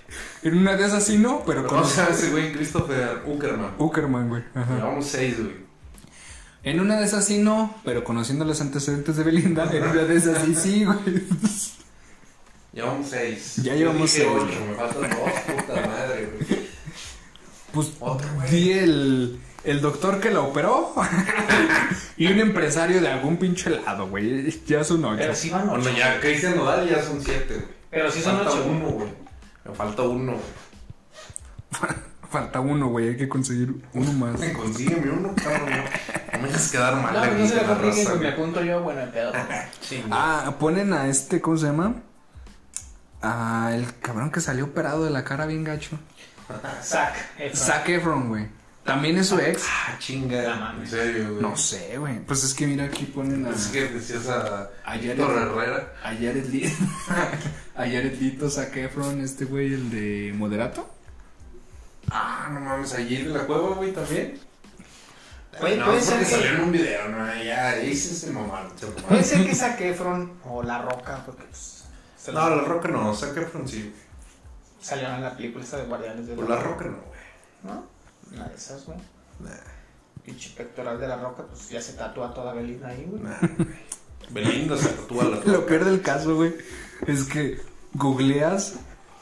[0.41, 2.51] En una de esas sí no, pero con ¿Cómo se llama ese güey?
[2.51, 3.75] Christopher Uckerman.
[3.77, 4.43] Uckerman, güey.
[4.55, 4.75] Ajá.
[4.75, 5.55] Llevamos seis, güey.
[6.63, 10.15] En una de esas sí no, pero conociendo los antecedentes de Belinda, en una de
[10.15, 10.97] esas sí sí, güey.
[12.73, 13.57] Llevamos seis.
[13.57, 14.27] Ya llevamos seis.
[14.27, 16.00] ocho, me faltan dos, puta madre.
[17.73, 18.49] Pues Otro, güey.
[18.49, 20.93] di el, el doctor que la operó
[22.17, 24.51] y un empresario de algún pinche lado, güey.
[24.65, 25.17] Ya son ocho.
[25.17, 25.81] Pero sí van ocho.
[25.81, 27.67] Bueno, ya Cristian Nodal ya son siete, güey.
[27.89, 28.65] Pero sí son falta ocho.
[28.69, 29.10] uno, güey.
[29.65, 31.91] Me falta uno, güey.
[32.31, 33.10] Falta uno, güey.
[33.10, 34.39] Hay que conseguir uno más.
[34.55, 35.69] Consígueme uno, cabrón.
[35.69, 37.13] No, no me dejes quedar mal.
[37.13, 39.34] No, aquí no se la compliquen, raza, pues me apunto yo, bueno, el pedo.
[39.81, 41.95] Sí, Ah, ponen a este, ¿cómo se llama?
[43.21, 45.99] Ah, el cabrón que salió operado de la cara bien gacho.
[46.83, 47.15] Zac.
[47.37, 47.55] Efron.
[47.57, 48.45] Zac Efron, güey.
[48.83, 49.63] También es su ex.
[49.69, 50.55] Ah, No chinga.
[50.55, 50.91] mames.
[50.91, 51.41] En serio, güey.
[51.41, 52.19] No sé, güey.
[52.25, 55.93] Pues es que mira, aquí ponen a, Es que decías a a Jared, Herrera.
[56.03, 56.45] a Jared
[57.75, 60.89] a Jared Leto, Zac Efron, este güey, el de Moderato.
[62.09, 64.39] Ah, no mames, allí de la cueva, güey, también.
[65.59, 68.31] Puede- no, puede es ser que- salió en un video, no, ya, ahí sí se
[68.31, 69.07] mamaron, se mamaron.
[69.09, 71.83] Puede ser que Zac Efron o La Roca, porque pues,
[72.33, 73.93] No, la roca no, Zac Efron sí.
[74.81, 77.19] Salieron en la película esta de Guardianes de Por la roca no, güey.
[77.63, 77.85] ¿No?
[78.35, 78.97] Una de esas, güey.
[79.39, 79.49] Nah,
[80.23, 83.23] Pinche pectoral de La Roca, pues ya se tatúa toda Belinda ahí, güey.
[83.23, 83.39] nah.
[84.29, 85.65] Belinda se tatúa la Lo roca.
[85.65, 86.53] peor del caso, güey,
[87.07, 87.59] es que
[87.93, 88.75] googleas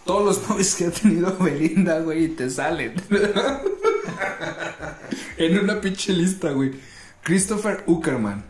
[0.05, 2.95] todos los novios que ha tenido Belinda, güey, y te salen.
[5.37, 6.71] en una pinche lista, güey.
[7.23, 8.43] Christopher Uckerman.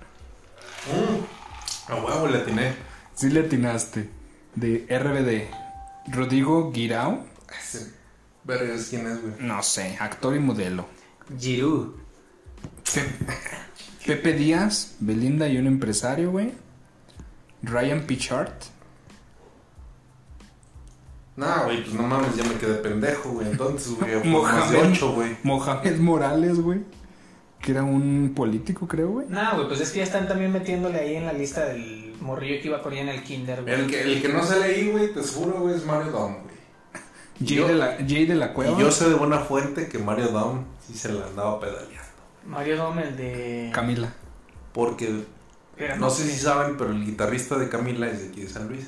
[1.88, 2.74] A huevo le atiné.
[3.16, 4.10] Sí le atinaste.
[4.56, 5.54] De RBD.
[6.12, 7.26] Rodrigo Guirao.
[7.62, 7.94] Ese.
[8.44, 9.34] Vergas, ¿quién es, güey?
[9.40, 10.86] No sé, actor y modelo.
[11.38, 11.96] Giroud.
[14.06, 16.54] Pepe Díaz, Belinda y un empresario, güey.
[17.62, 18.52] Ryan Pichard.
[21.36, 23.52] No, güey, pues no mames, ya me quedé pendejo, güey.
[23.52, 24.92] Entonces, güey, Mohamed.
[24.92, 25.38] ocho, güey.
[25.44, 26.82] Mohamed Morales, güey.
[27.62, 29.28] Que era un político, creo, güey.
[29.28, 32.62] No, güey, pues es que ya están también metiéndole ahí en la lista del morrillo
[32.62, 33.74] que iba con ella en el kinder, güey.
[33.74, 36.56] El que, el que no sale ahí, güey, te seguro, güey, es Mario Dom, güey.
[37.46, 38.78] Jay, Yo- de la, Jay de la Cueva.
[38.78, 42.00] Y yo sé de buena fuente que Mario Dom sí se la andaba pedaleando.
[42.46, 43.72] Mario Dom, el de...
[43.74, 44.10] Camila.
[44.74, 45.24] Porque,
[45.78, 48.68] Pero no sé si saben, pero el guitarrista de Camila es de aquí de San
[48.70, 48.88] Luis.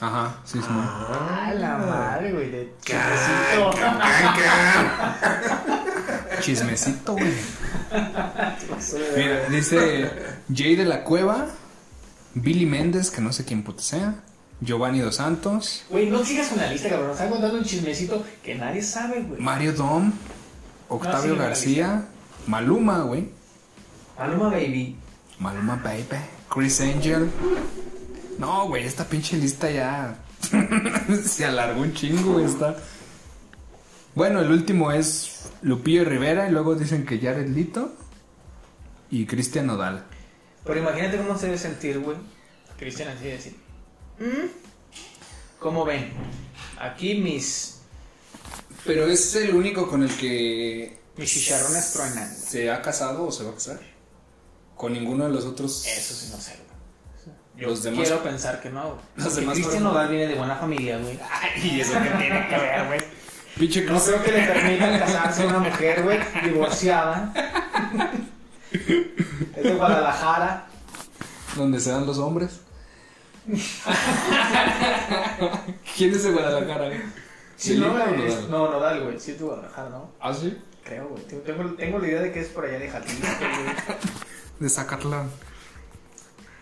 [0.00, 0.66] Ajá, sí, sí.
[0.70, 3.00] Ah, la madre, güey, de Can,
[6.40, 7.12] chismecito.
[7.14, 7.32] güey.
[9.16, 10.10] Mira, dice
[10.54, 11.48] Jay de la Cueva,
[12.34, 14.14] Billy Méndez, que no sé quién puta sea,
[14.60, 17.12] Giovanni Dos Santos, Güey, no sigas con la lista, cabrón.
[17.12, 19.40] Están contando un chismecito que nadie sabe, güey.
[19.40, 20.12] Mario Dom,
[20.88, 22.04] Octavio García,
[22.46, 23.28] Maluma, güey.
[24.18, 24.96] Maluma Baby.
[25.38, 26.04] Maluma Baby,
[26.52, 27.30] Chris Angel.
[28.38, 30.16] No, güey, esta pinche lista ya
[31.24, 32.76] se alargó un chingo, güey, está.
[34.14, 37.92] Bueno, el último es Lupillo Rivera y luego dicen que Jared Lito
[39.10, 40.04] y Cristian Nodal.
[40.64, 42.16] Pero imagínate cómo se debe sentir, güey.
[42.78, 43.56] Cristian así de decir.
[44.18, 44.48] "¿Mm?
[45.58, 46.10] ¿Cómo ven?
[46.80, 47.76] Aquí mis,
[48.84, 52.32] Pero es el único con el que mis chicharrones truenan.
[52.34, 53.80] se ha casado o se va a casar.
[54.76, 55.84] Con ninguno de los otros.
[55.86, 57.36] Eso sí no sé, güey.
[57.56, 59.00] Yo Los demás- quiero pensar que no, güey.
[59.16, 61.18] Los demás Cristian Nodal viene de buena familia, güey.
[61.64, 63.00] Y eso que tiene que ver, güey.
[63.58, 67.32] Pinche No creo que le permitan casarse a una mujer, güey, divorciada.
[68.70, 70.66] Es de Guadalajara.
[71.56, 72.60] Donde se dan los hombres.
[75.96, 76.86] ¿Quién es de Guadalajara?
[76.86, 77.00] güey?
[77.56, 78.50] Sí, no, ¿Belinda o es- Nodal?
[78.50, 79.20] no, Nodal, güey.
[79.20, 80.10] Sí es de Guadalajara, ¿no?
[80.20, 80.56] ¿Ah, sí?
[80.84, 81.22] Creo, güey.
[81.24, 83.98] Tengo, tengo, tengo la idea de que es por allá de Jalisco, güey.
[84.60, 85.30] De Zacatlán.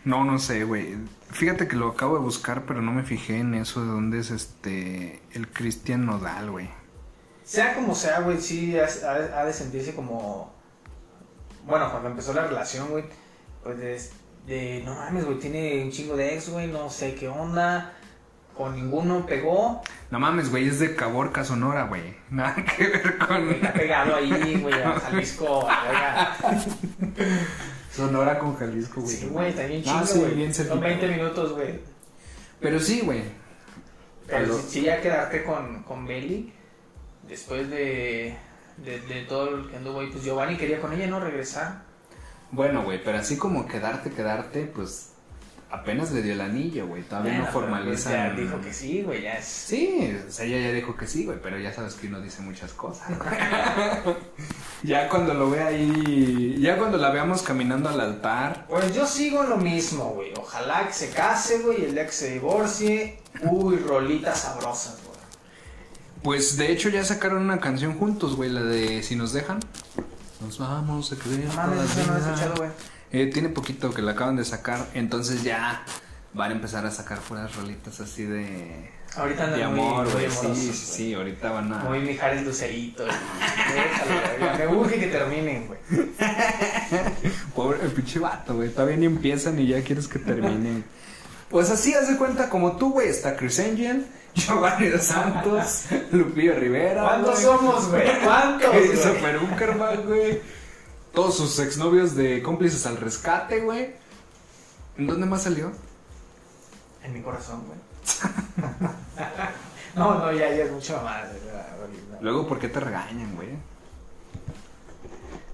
[0.05, 0.97] No, no sé, güey.
[1.33, 4.31] Fíjate que lo acabo de buscar, pero no me fijé en eso de dónde es
[4.31, 5.21] este.
[5.33, 6.69] El Cristian Nodal, güey.
[7.47, 8.85] Sea como sea, güey, sí ha,
[9.41, 10.53] ha- de sentirse como.
[11.65, 13.05] Bueno, cuando empezó la relación, güey,
[13.63, 14.01] pues de,
[14.47, 17.93] de, no mames, güey, tiene un chingo de ex, güey, no sé qué onda.
[18.57, 19.81] Con ninguno pegó.
[20.11, 22.17] No mames, güey, es de Caborca, Sonora, güey.
[22.31, 23.49] Nada que ver con.
[23.51, 26.37] Está pegado ahí, güey, a Jalisco, a.
[27.93, 29.15] Sonora con Jalisco, güey.
[29.17, 30.35] Sí, güey, está bien chido, sí, güey.
[30.35, 30.87] bien Son cerquita.
[30.87, 31.81] 20 minutos, güey.
[32.61, 33.23] Pero sí, güey.
[34.27, 36.53] Pero si, si ya quedarte con, con Belly,
[37.29, 38.37] después de,
[38.79, 41.21] de, de todo el que anduvo ahí, pues Giovanni quería con ella, ¿no?
[41.21, 41.83] Regresar.
[42.51, 45.11] Bueno, güey, pero así como quedarte, quedarte, pues
[45.71, 47.03] apenas le dio el anillo, güey.
[47.03, 48.13] Todavía Bueno, no pues, formalizan.
[48.13, 49.45] Ya dijo que sí, güey, ya es.
[49.45, 52.43] Sí, o sea, ella ya dijo que sí, güey, pero ya sabes que uno dice
[52.43, 53.09] muchas cosas.
[54.83, 59.43] ya cuando lo ve ahí, ya cuando la veamos caminando al altar, Pues yo sigo
[59.43, 60.33] en lo mismo, güey.
[60.39, 63.19] Ojalá que se case, güey, el día que se divorcie.
[63.43, 65.06] Uy, rolitas sabrosas, güey.
[66.27, 69.61] Pues de hecho ya sacaron una canción juntos, güey, la de Si nos dejan.
[70.41, 71.47] Nos vamos a creer.
[71.55, 72.71] Mames, eso no lo he escuchado, güey.
[73.13, 75.85] Eh, tiene poquito que la acaban de sacar, entonces ya
[76.35, 80.29] van a empezar a sacar puras rolitas así de, Ahorita de amor, güey.
[80.29, 81.79] Sí, sí, sí, ahorita van a.
[81.85, 83.05] Muy Mijares Lucerito.
[83.05, 84.59] Déjalo.
[84.59, 85.79] Me urge que terminen, güey.
[87.55, 88.71] Pobre el pinche vato, güey.
[88.71, 90.83] Todavía ni empiezan y ya quieres que termine.
[91.51, 93.09] pues así, haz de cuenta como tú, güey.
[93.09, 97.03] Está Chris Angel, Giovanni dos Santos, Lupillo Rivera.
[97.03, 97.45] ¿Cuántos güey.
[97.45, 98.21] somos, güey?
[98.25, 98.97] ¿Cuántos, güey?
[98.97, 100.41] Super Uckerman, güey.
[101.13, 103.95] Todos sus exnovios de cómplices al rescate, güey.
[104.99, 105.73] ¿En dónde más salió?
[107.03, 107.79] En mi corazón, güey.
[109.95, 111.29] no, no, ya, ya es mucho más.
[112.21, 113.51] Luego, ¿por qué te regañan, güey?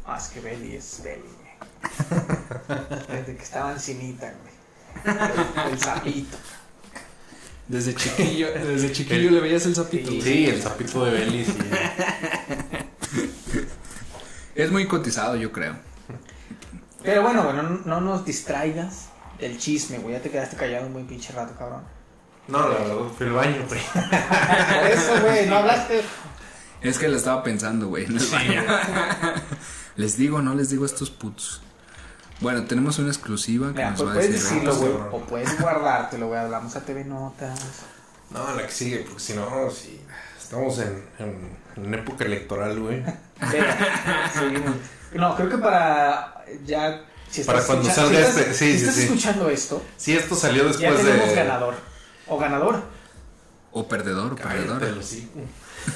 [0.04, 2.78] Ah, es que Belly es Belly, güey.
[3.08, 4.52] Desde que estaba encinita, güey.
[5.70, 6.36] El, sapito.
[7.68, 10.10] Desde chiquillo, desde chiquillo le veías el sapito.
[10.10, 10.20] Sí.
[10.20, 11.58] Sí, el zapito de Belly, sí.
[14.54, 15.76] Es muy cotizado, yo creo.
[17.02, 20.14] Pero bueno, güey, no, no nos distraigas del chisme, güey.
[20.14, 21.82] Ya te quedaste callado un buen pinche rato, cabrón.
[22.48, 23.80] No, la verdad, fue el baño, güey.
[23.92, 26.02] Por eso, güey, no hablaste.
[26.80, 28.06] Es que la estaba pensando, güey.
[28.06, 28.64] baño.
[29.96, 31.62] les digo, no les digo a estos putos.
[32.42, 34.50] Bueno, tenemos una exclusiva que Mira, nos pues va a puedes decir.
[34.62, 34.92] decirlo, güey.
[35.12, 36.40] O puedes guardártelo, güey.
[36.40, 37.58] Hablamos a TV Notas.
[38.30, 40.00] No, la que sigue, porque si no, sí.
[40.40, 43.02] Estamos en, en, en época electoral, güey.
[45.14, 47.02] No, creo que para ya.
[47.30, 49.02] Si Para cuando salga si estás- este- sí, si sí, estás sí.
[49.04, 51.34] escuchando esto, Sí, esto salió ya después tenemos de.
[51.34, 51.74] ganador.
[52.26, 52.82] O ganador.
[53.72, 54.96] O perdedor, o Cállate, perdedor.
[54.96, 55.30] lo sí.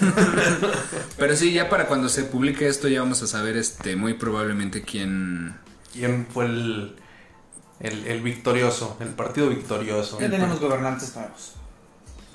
[1.18, 4.82] Pero sí, ya para cuando se publique esto ya vamos a saber este muy probablemente
[4.82, 5.54] quién...
[5.96, 6.96] ¿Quién fue el,
[7.80, 8.96] el, el victorioso?
[9.00, 10.20] El partido victorioso.
[10.20, 11.54] Ya tenemos gobernantes nuevos.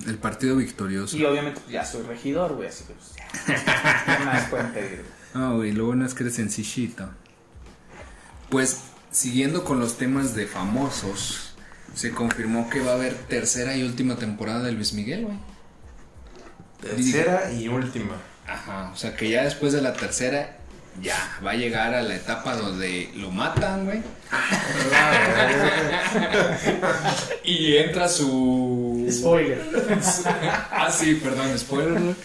[0.06, 1.16] El partido victorioso.
[1.16, 2.70] Y obviamente pues, ya soy regidor, güey.
[2.70, 4.18] Así que pues ya.
[4.18, 5.06] ¿Qué más pueden pedir?
[5.34, 7.10] Ah, güey, lo bueno es que eres sencillito.
[8.50, 11.54] Pues, siguiendo con los temas de famosos,
[11.94, 15.38] se confirmó que va a haber tercera y última temporada de Luis Miguel, güey.
[16.82, 18.16] Tercera y última.
[18.48, 20.58] Ajá, o sea que ya después de la tercera,
[21.02, 24.02] ya va a llegar a la etapa donde lo matan, güey.
[27.44, 29.08] y entra su...
[29.12, 29.62] Spoiler.
[30.72, 32.16] ah, sí, perdón, spoiler, güey.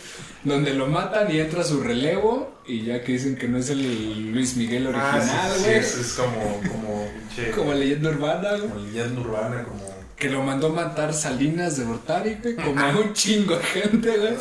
[0.45, 4.33] Donde lo matan y entra su relevo y ya que dicen que no es el
[4.33, 5.77] Luis Miguel Ah, original, sí, sí, güey.
[5.79, 8.61] es, es como, como, pinche- Como leyenda urbana, güey.
[8.69, 9.97] como leyenda urbana, como.
[10.17, 12.55] Que lo mandó matar Salinas de Gortari, güey.
[12.57, 14.35] Como a un chingo de gente, güey.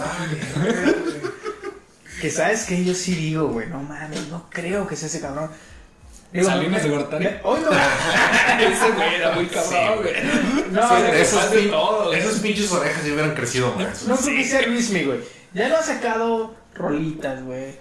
[2.22, 3.68] Que sabes que yo sí digo, güey.
[3.68, 5.50] No mames, no creo que sea ese cabrón.
[6.44, 7.28] Salinas me- de Gortari.
[7.44, 7.70] Hoy no.
[8.60, 10.14] Ese güey era muy cabrón, güey.
[10.72, 12.20] No, Sí, de esos, pin- todo, güey.
[12.20, 14.04] esos pinches orejas ya hubieran crecido más.
[14.04, 15.20] No creo que sea Luismi, güey.
[15.54, 17.76] Ya lo ha sacado rolitas, güey.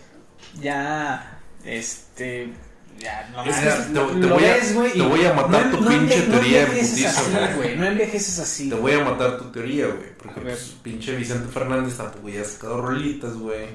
[0.60, 2.52] Ya, este.
[2.98, 5.84] Ya, no Es mames, te- voy a- ves, güey, te y voy a matar tu
[5.86, 7.54] pinche teoría de envejeces putiza, así, güey.
[7.56, 7.76] güey.
[7.76, 8.68] No envejeces así.
[8.70, 10.14] Te voy a matar tu teoría, güey.
[10.16, 13.66] Porque pues, pinche Vicente Fernández tampoco ya ha sacado rolitas, güey.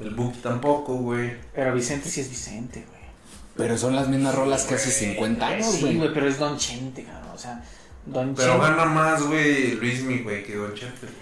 [0.00, 1.36] El Buki tampoco, güey.
[1.54, 3.02] Pero Vicente sí es Vicente, güey.
[3.56, 5.96] Pero son las mismas rolas que hace 50 años, Sí, güey.
[5.98, 7.30] güey, pero es Don Chente, cabrón.
[7.34, 7.62] O sea,
[8.06, 8.66] Don Pero Chente.
[8.66, 11.12] gana más, güey, Luismi, güey, que Don Chente, güey.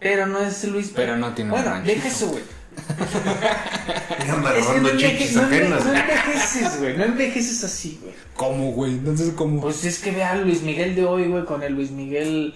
[0.00, 0.90] Pero no es Luis.
[0.96, 2.42] Pero no tiene Bueno, deja eso, güey.
[4.10, 6.96] Es que no, enveje- ajenas, envejeces, güey.
[6.96, 8.14] No envejeces así, güey.
[8.34, 8.92] ¿Cómo, güey?
[8.92, 9.60] Entonces, ¿cómo?
[9.60, 12.54] Pues es que vea a Luis Miguel de hoy, güey, con el Luis Miguel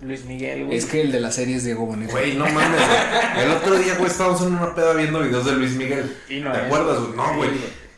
[0.00, 0.78] Luis Miguel, güey.
[0.78, 2.12] Es que el de la serie es Diego Boneta.
[2.12, 3.44] Güey, no mames, güey.
[3.44, 6.16] El otro día, güey, estábamos en una peda viendo videos de Luis Miguel.
[6.28, 6.64] Y no ¿Te es.
[6.66, 7.16] acuerdas, güey?
[7.16, 7.50] No, güey.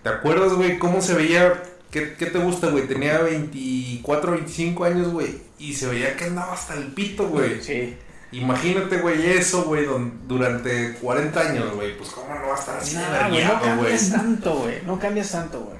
[0.03, 1.63] ¿Te acuerdas, güey, cómo se veía?
[1.91, 2.87] ¿Qué, qué te gusta, güey?
[2.87, 5.29] Tenía 24, 25 años, güey.
[5.59, 7.61] Y se veía que andaba hasta el pito, güey.
[7.63, 7.97] Sí.
[8.33, 11.97] Imagínate, güey, eso, güey, don- durante 40 años, güey.
[11.97, 14.75] Pues, ¿cómo no va a estar así de No, güey, no cambias tanto, güey.
[14.87, 15.79] No cambias tanto, güey.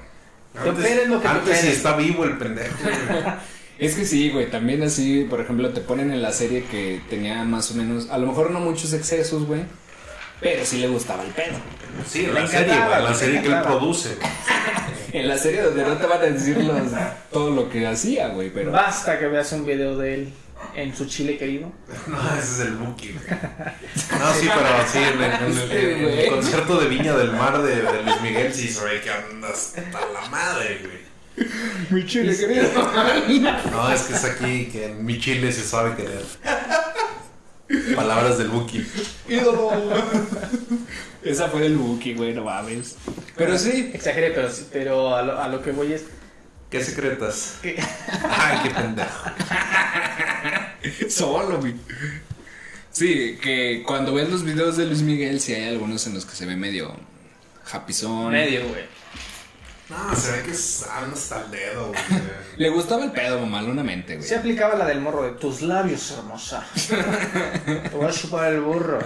[0.53, 3.23] Te Antes, lo que te antes sí está vivo el pendejo, güey.
[3.79, 7.43] Es que sí, güey, también así, por ejemplo, te ponen en la serie que tenía
[7.45, 9.63] más o menos, a lo mejor no muchos excesos, güey,
[10.39, 11.55] pero sí le gustaba el pedo.
[12.07, 14.11] Sí, en la serie, güey, en la serie que él produce.
[15.13, 16.77] En la serie donde no te van a decir los,
[17.33, 18.71] todo lo que hacía, güey, pero...
[18.71, 20.33] Basta que veas un video de él
[20.75, 21.73] en su chile querido.
[22.07, 23.25] No, ese es el Buki, güey.
[24.19, 26.29] No, sí, pero sí, en el, en el- en el güey.
[26.31, 30.01] concierto de Viña del Mar de, de Luis Miguel sí se ve que andas hasta
[30.13, 31.11] la madre, güey.
[31.91, 32.69] Mi chile, querido.
[33.71, 36.23] No, es que es aquí que en mi chile se sabe querer.
[37.95, 38.85] Palabras del Buki.
[41.23, 42.97] Esa fue el Buki, güey, no mames.
[43.37, 46.05] Pero sí, Exageré, pero, pero a, lo, a lo que voy es
[46.71, 47.57] ¿Qué secretas?
[47.63, 49.31] Ay, qué pendejo.
[51.11, 51.75] solo, güey.
[52.93, 56.35] Sí, que cuando ves los videos de Luis Miguel, sí hay algunos en los que
[56.37, 56.95] se ve medio
[57.73, 58.33] happyzón.
[58.33, 58.85] medio, güey.
[59.89, 62.01] No, se ve que es- hasta el dedo, güey.
[62.57, 64.29] Le gustaba el pedo mamalonamente, güey.
[64.29, 66.65] Se aplicaba la del morro de tus labios, hermosa.
[66.87, 69.01] Te voy a chupar el burro.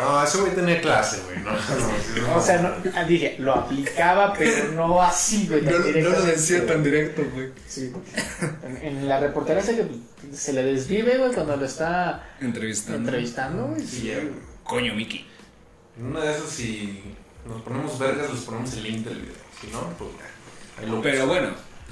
[0.00, 1.38] No, ese güey tenía clase, güey.
[1.38, 2.36] No, no, sí, no.
[2.36, 5.64] O sea, no, ah, dije, lo aplicaba, pero no así, güey.
[5.64, 6.82] tan directamente, güey.
[6.82, 7.48] directo, güey.
[7.68, 7.92] Sí.
[8.64, 9.86] En, en la reportera que
[10.34, 12.98] se le desvive, güey, cuando lo está Entrevistando.
[12.98, 13.86] entrevistando, güey.
[13.86, 14.30] Sí, güey.
[14.64, 15.26] Coño, Miki.
[15.98, 17.02] En una de esas, si
[17.46, 19.34] nos ponemos vergas, les ponemos el link del video.
[19.60, 20.10] Si no, pues.
[20.80, 21.50] Ahí lo Pero bueno,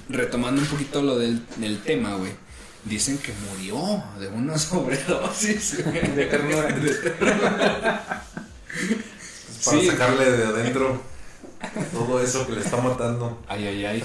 [0.08, 2.32] retomando un poquito lo del, del tema, güey.
[2.84, 5.76] Dicen que murió de una sobredosis.
[5.84, 6.68] De ternura.
[9.64, 9.86] Para Sí.
[9.86, 11.00] sacarle de adentro
[11.92, 13.40] todo eso que le está matando.
[13.48, 14.04] Ay, ay, ay.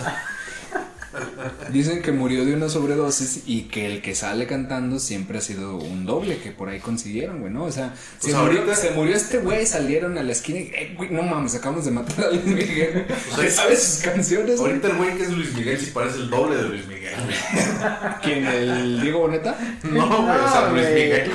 [1.69, 5.77] Dicen que murió de una sobredosis y que el que sale cantando siempre ha sido
[5.77, 7.63] un doble que por ahí consiguieron, güey, ¿no?
[7.65, 10.63] O sea, se, Pues murió, ahorita- se murió este güey, salieron a la esquina y,
[10.73, 13.05] eh, güey, no mames, acabamos de matar a Luis Miguel.
[13.35, 14.57] Pues, ¿Sabes sus canciones?
[14.59, 14.71] güey?
[14.71, 17.13] Ahorita el güey que es Luis Miguel sí parece el doble de Luis Miguel.
[18.23, 18.45] ¿Quién?
[18.45, 19.57] ¿El Diego Boneta?
[19.83, 20.85] No, güey, o sea, Luis.
[20.89, 21.31] Miguel.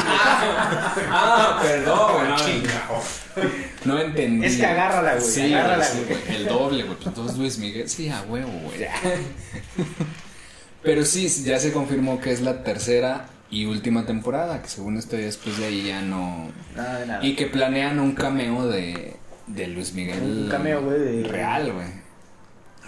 [1.11, 3.22] Ah, perdón, no.
[3.85, 4.47] no entendí.
[4.47, 6.21] Es que agárrala, güey, Sí, agárrala, sí, güey.
[6.23, 6.97] güey, El doble, güey.
[6.99, 7.89] Pues dos Luis Miguel.
[7.89, 8.87] Sí, a huevo, güey.
[10.83, 15.17] Pero sí, ya se confirmó que es la tercera y última temporada, que según esto
[15.17, 16.51] ya después de ahí ya no...
[16.75, 17.25] Nada de nada.
[17.25, 19.15] Y que planean un cameo de,
[19.47, 20.21] de Luis Miguel.
[20.23, 21.87] Un cameo, güey, de- Real, güey.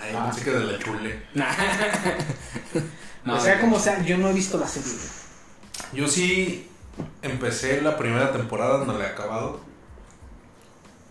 [0.01, 1.19] Ay, pensé que de la chule.
[3.25, 4.91] No, o sea, como sea, yo no he visto la serie.
[4.93, 6.03] güey.
[6.03, 6.69] Yo sí
[7.23, 9.61] empecé la primera temporada, no la he acabado.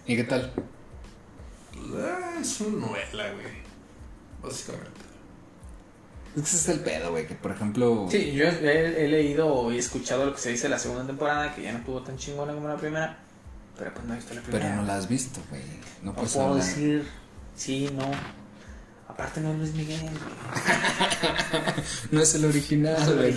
[0.05, 0.51] ¿Y qué tal?
[1.95, 3.63] Ah, Es una novela, güey.
[4.41, 4.89] Básicamente.
[6.35, 8.07] Es que ese es el pedo, güey, que por ejemplo...
[8.09, 11.53] Sí, yo he, he leído y escuchado lo que se dice de la segunda temporada,
[11.53, 13.19] que ya no estuvo tan chingona como la primera.
[13.77, 14.65] Pero pues no he visto la primera.
[14.65, 15.61] Pero no la has visto, güey.
[16.01, 16.65] No No puedes puedo hablar.
[16.65, 17.07] decir
[17.55, 18.11] sí, no.
[19.07, 20.13] Aparte no es Luis Miguel, güey.
[22.11, 23.33] No es el original, No güey.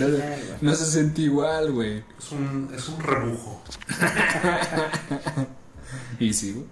[0.61, 2.03] No se siente igual, güey.
[2.17, 3.61] Es un, es un rebujo.
[6.19, 6.65] Y sí, güey.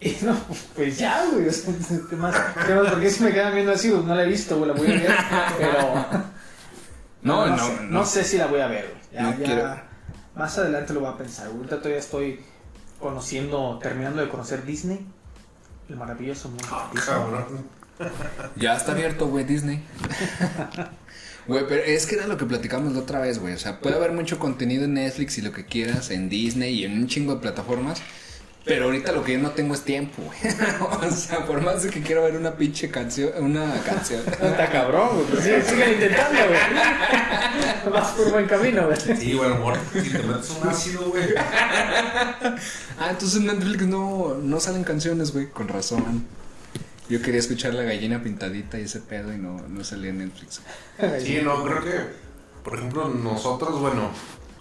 [0.00, 0.36] Y no,
[0.76, 1.48] pues ya, güey.
[1.48, 1.74] o sea,
[2.10, 2.34] ¿Qué más?
[2.66, 2.90] ¿Qué más?
[2.90, 4.68] Porque si me quedan viendo así, pues no la he visto, güey.
[4.68, 5.14] La voy a ver.
[5.58, 6.04] Pero.
[7.22, 7.82] No, no, sé, no.
[7.90, 9.00] no sé si la voy a ver, güey.
[9.12, 9.44] Ya, No ya.
[9.44, 9.80] quiero.
[10.36, 11.48] Más adelante lo voy a pensar.
[11.48, 12.40] Ahorita todavía estoy
[13.00, 15.04] conociendo, terminando de conocer Disney.
[15.88, 17.16] El maravilloso mundo Ah, de Disney.
[17.16, 17.78] cabrón.
[18.54, 19.84] Ya está abierto, güey, Disney.
[21.48, 23.54] Güey, pero es que era lo que platicamos la otra vez, güey.
[23.54, 26.84] O sea, puede haber mucho contenido en Netflix y lo que quieras, en Disney y
[26.84, 28.00] en un chingo de plataformas.
[28.64, 30.38] Pero ahorita lo que yo no tengo es tiempo, güey.
[31.08, 34.20] o sea, por más de que quiero ver una pinche canción, una canción.
[34.28, 35.42] Está cabrón, güey.
[35.42, 37.92] Sigue- sigan intentando, güey.
[37.94, 39.16] Vas por buen camino, güey.
[39.18, 41.28] Sí, bueno, amor, si te metes un ácido, güey.
[41.38, 45.48] Ah, entonces en Netflix no, no salen canciones, güey.
[45.48, 46.26] Con razón.
[47.08, 50.60] Yo quería escuchar la gallina pintadita y ese pedo y no, no salía en Netflix.
[51.22, 52.00] Sí, no, creo que,
[52.62, 54.10] por ejemplo, nosotros, bueno,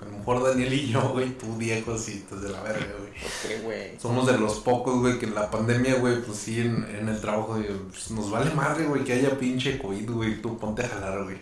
[0.02, 3.12] a lo mejor Daniel y yo, güey, tú viejos y pues de la verga, güey.
[3.48, 4.00] ¿Qué, güey?
[4.00, 7.20] Somos de los pocos, güey, que en la pandemia, güey, pues sí, en, en el
[7.20, 10.90] trabajo, güey, pues, nos vale madre, güey, que haya pinche COVID, güey, tú ponte a
[10.90, 11.38] jalar, güey.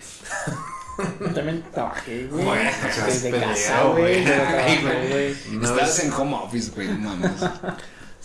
[1.19, 2.45] Yo también trabajé, güey.
[2.45, 2.71] Bueno,
[3.05, 4.23] Desde pelea, casa, güey.
[5.61, 7.31] Estás vez- en home office, güey, no mames.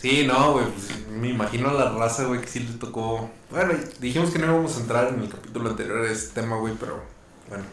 [0.01, 3.31] Sí, no, güey, pues, me imagino a la raza, güey, que sí le tocó.
[3.51, 6.73] Bueno, dijimos que no íbamos a entrar en el capítulo anterior a este tema, güey,
[6.81, 7.03] pero
[7.51, 7.65] bueno,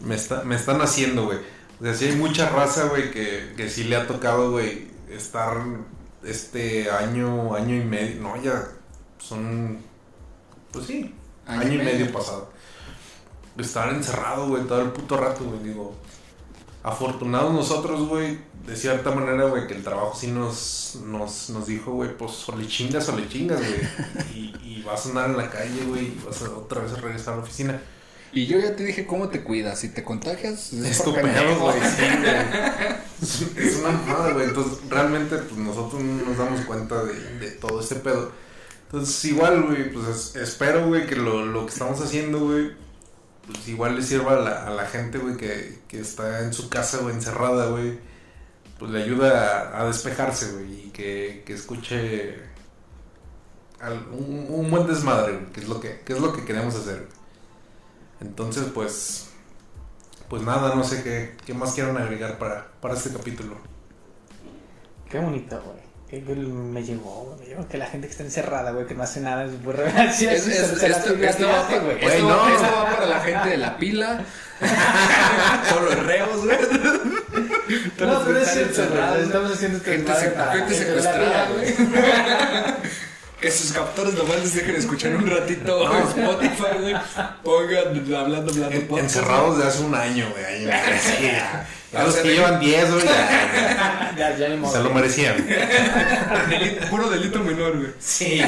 [0.00, 1.38] me, está, me están haciendo, güey.
[1.80, 5.56] O sea, sí hay mucha raza, güey, que, que sí le ha tocado, güey, estar
[6.22, 8.68] este año, año y medio, no, ya
[9.18, 9.78] son,
[10.70, 11.14] pues sí,
[11.46, 12.52] año, y medio pasado.
[13.56, 15.96] Estar encerrado, güey, todo el puto rato, güey, digo.
[16.88, 21.92] Afortunados nosotros, güey, de cierta manera, güey, que el trabajo sí nos, nos, nos dijo,
[21.92, 23.80] güey, pues o le chingas o le chingas, güey.
[24.34, 26.96] Y, y vas a andar en la calle, güey, y vas a otra vez a
[26.96, 27.80] regresar a la oficina.
[28.32, 29.80] Y yo ya te dije cómo te cuidas.
[29.80, 31.30] Si te contagias, Es por tu güey,
[31.80, 32.04] sí.
[33.56, 34.46] Es una mamada, güey.
[34.48, 38.30] Entonces, realmente, pues nosotros no nos damos cuenta de, de todo este pedo.
[38.86, 42.70] Entonces, igual, güey, pues es- espero, güey, que lo, lo que estamos haciendo, güey,
[43.48, 46.68] pues igual le sirva a la, a la gente, güey, que, que está en su
[46.68, 47.98] casa, güey, encerrada, güey.
[48.78, 52.36] Pues le ayuda a, a despejarse, güey, y que, que escuche
[54.12, 57.08] un, un buen desmadre, güey, que es lo que, que es lo que queremos hacer.
[58.20, 59.30] Entonces, pues,
[60.28, 63.56] pues nada, no sé qué, qué más quieran agregar para, para este capítulo.
[65.08, 65.87] Qué bonito, güey.
[66.10, 67.40] Me llegó, güey.
[67.40, 69.52] Me llegó que la gente que está encerrada, güey, que no hace nada, es
[70.88, 72.00] la esto, va para, güey.
[72.00, 72.48] Güey, esto- no.
[72.48, 74.20] esto va para la gente de la pila.
[75.68, 76.58] Son los reos, güey.
[77.98, 78.82] No, pero es Están cierto.
[79.16, 81.74] Estamos haciendo este Gente, para gente secuestrada, güey.
[83.40, 86.94] Que sus captores nomás les dejen escuchar un ratito Spotify, güey.
[87.44, 87.78] Pongan
[88.16, 88.68] hablando, hablando.
[88.68, 90.64] En- encerrados de hace un año, güey.
[91.00, 91.28] sí,
[91.96, 94.72] O los que llevan 10, güey, ya, Ya, ya ni modo.
[94.72, 95.36] se lo merecían.
[96.48, 97.92] Delito- puro delito menor, güey.
[98.00, 98.40] Sí.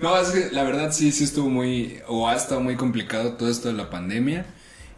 [0.00, 3.50] No, es que la verdad sí, sí estuvo muy, o ha estado muy complicado todo
[3.50, 4.44] esto de la pandemia.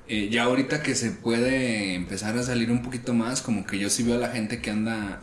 [0.09, 3.89] Eh, ya ahorita que se puede empezar a salir un poquito más, como que yo
[3.89, 5.23] sí veo a la gente que anda,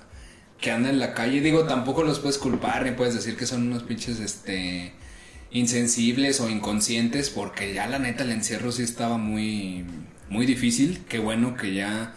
[0.60, 1.42] que anda en la calle.
[1.42, 4.94] Digo, tampoco los puedes culpar, ni puedes decir que son unos pinches, este,
[5.52, 9.86] insensibles o inconscientes, porque ya la neta el encierro sí estaba muy,
[10.30, 11.04] muy difícil.
[11.08, 12.16] Qué bueno que ya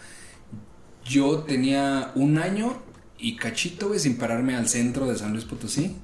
[1.05, 2.81] yo tenía un año
[3.17, 5.97] y cachito, güey, sin pararme al centro de San Luis Potosí.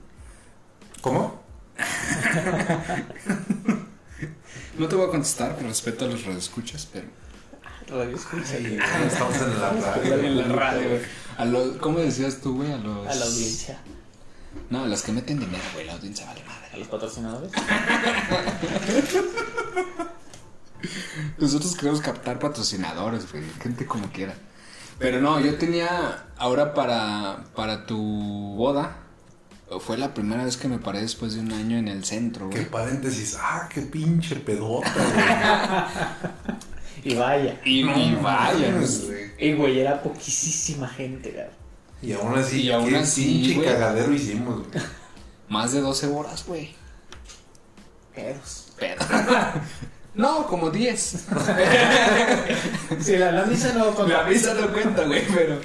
[1.02, 1.42] ¿Cómo?
[4.78, 7.08] No te voy a contestar por respeto a los radioescuchas, pero.
[7.90, 8.16] Radio.
[8.16, 10.20] Estamos en la radio.
[10.20, 11.02] En la radio, güey.
[11.38, 12.72] A los, ¿Cómo decías tú, güey?
[12.72, 13.08] A los.
[13.08, 13.80] A la audiencia,
[14.70, 15.86] No, a los que meten dinero, güey.
[15.86, 16.68] La audiencia vale madre.
[16.74, 17.52] a los patrocinadores.
[21.40, 23.44] Nosotros queremos captar patrocinadores, güey.
[23.62, 24.34] Gente como quiera.
[25.00, 26.26] Pero no, yo tenía.
[26.38, 27.98] Ahora para, para tu
[28.56, 29.04] boda.
[29.82, 32.60] Fue la primera vez que me paré después de un año en el centro, Qué
[32.60, 32.70] güey.
[32.72, 33.36] paréntesis.
[33.38, 34.90] Ah, qué pinche pedota,
[37.12, 37.62] Y vaya.
[37.64, 38.74] Y, y vaya.
[39.40, 41.46] Y güey, era poquísima gente, güey.
[42.02, 43.68] Y aún así, Y aún así, pinche güey.
[43.70, 44.84] cagadero hicimos, güey.
[45.50, 46.76] Más de 12 horas, güey.
[48.16, 48.74] Pedos.
[48.80, 49.02] Pero.
[50.16, 51.26] No, como 10.
[53.02, 55.60] Sí, la, la misa no con La misa no cuenta, güey, pero.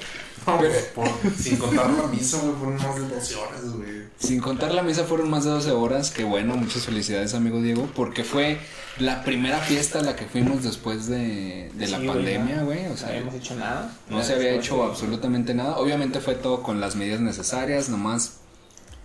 [0.45, 4.02] No, pues, por- sin contar la misa, güey, fueron más de 12 horas, güey.
[4.19, 7.89] Sin contar la misa fueron más de 12 horas, que bueno, muchas felicidades amigo Diego,
[7.95, 8.57] porque fue
[8.99, 12.65] la primera fiesta a la que fuimos después de, de la Sí, pandemia, no.
[12.65, 13.91] güey, o No sea, habíamos hecho nada.
[14.09, 18.37] no se había hecho absolutamente nada, obviamente fue todo con las medidas necesarias, nomás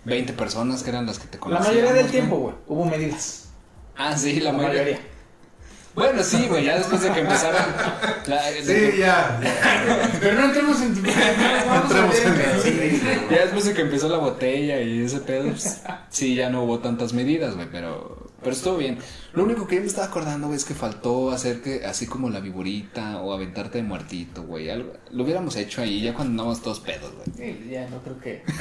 [0.05, 1.73] 20 personas que eran las que te La conocían.
[1.73, 3.49] mayoría del tiempo, güey, hubo medidas.
[3.97, 4.81] Ah, sí, la, La mayoría.
[4.83, 4.99] mayoría.
[5.95, 7.61] Bueno, sí, güey, ya después de que empezaron...
[8.27, 9.39] la- Sí, ya.
[9.43, 10.11] ya.
[10.21, 10.93] Pero no entremos en.
[10.93, 15.81] No entremos en Sí, Ya después de que empezó la botella y ese pedo, pues,
[16.09, 18.99] sí, ya no hubo tantas medidas, güey, pero, pero estuvo bien.
[19.33, 22.29] Lo único que yo me estaba acordando, güey, es que faltó hacer que, así como
[22.29, 26.61] la viborita o aventarte de muertito, güey, algo, lo hubiéramos hecho ahí ya cuando andamos
[26.61, 27.27] todos pedos, güey.
[27.35, 28.43] Sí, ya no creo que.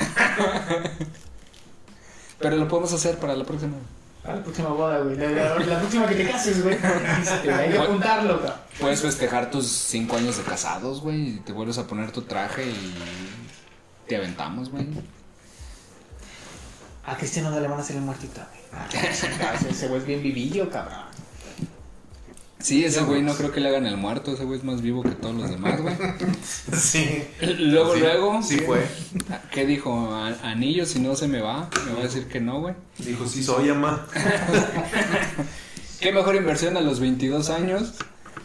[2.38, 3.74] Pero lo podemos hacer para la próxima.
[4.22, 5.16] Para la próxima boda, güey.
[5.16, 6.74] La, la- la próxima que te cases, güey.
[6.74, 8.58] Este, Hay que apuntarlo, cabrón.
[8.80, 12.66] Puedes festejar tus cinco años de casados, güey, y te vuelves a poner tu traje
[12.66, 12.94] y
[14.06, 14.86] te aventamos, güey.
[17.06, 18.60] A Cristiano no le van a hacer el muertito, güey.
[18.72, 18.86] Ah,
[19.70, 21.07] Ese güey es bien vivillo, cabrón.
[22.60, 25.02] Sí, ese güey no creo que le hagan el muerto, ese güey es más vivo
[25.02, 25.94] que todos los demás, güey.
[26.72, 27.22] Sí.
[27.40, 28.42] Luego, Sí, luego.
[28.42, 28.84] Sí fue.
[29.52, 30.12] ¿Qué dijo?
[30.42, 31.70] Anillo, si no se me va.
[31.86, 32.74] Me va a decir que no, güey.
[32.98, 34.06] Dijo, sí soy, ama.
[36.00, 37.94] ¿Qué mejor inversión a los 22 años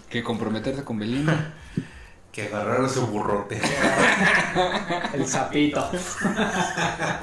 [0.10, 1.54] que comprometerte con Belinda?
[2.34, 3.62] Que agarrara su burrote.
[5.14, 5.88] El sapito.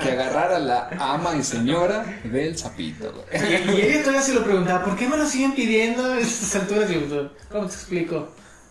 [0.01, 3.77] Que agarrar a la ama y señora del sapito, Y, güey.
[3.77, 6.89] y ella todavía se lo preguntaba, ¿por qué me lo siguen pidiendo a estas alturas?
[6.93, 8.29] Y yo, ¿cómo te explico?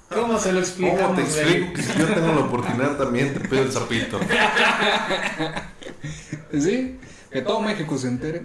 [0.09, 1.01] ¿Cómo se lo explicamos?
[1.01, 4.17] ¿Cómo te explico que si yo tengo la oportunidad también te pido el sapito?
[6.53, 6.99] Sí,
[7.31, 8.41] que todo México se entere.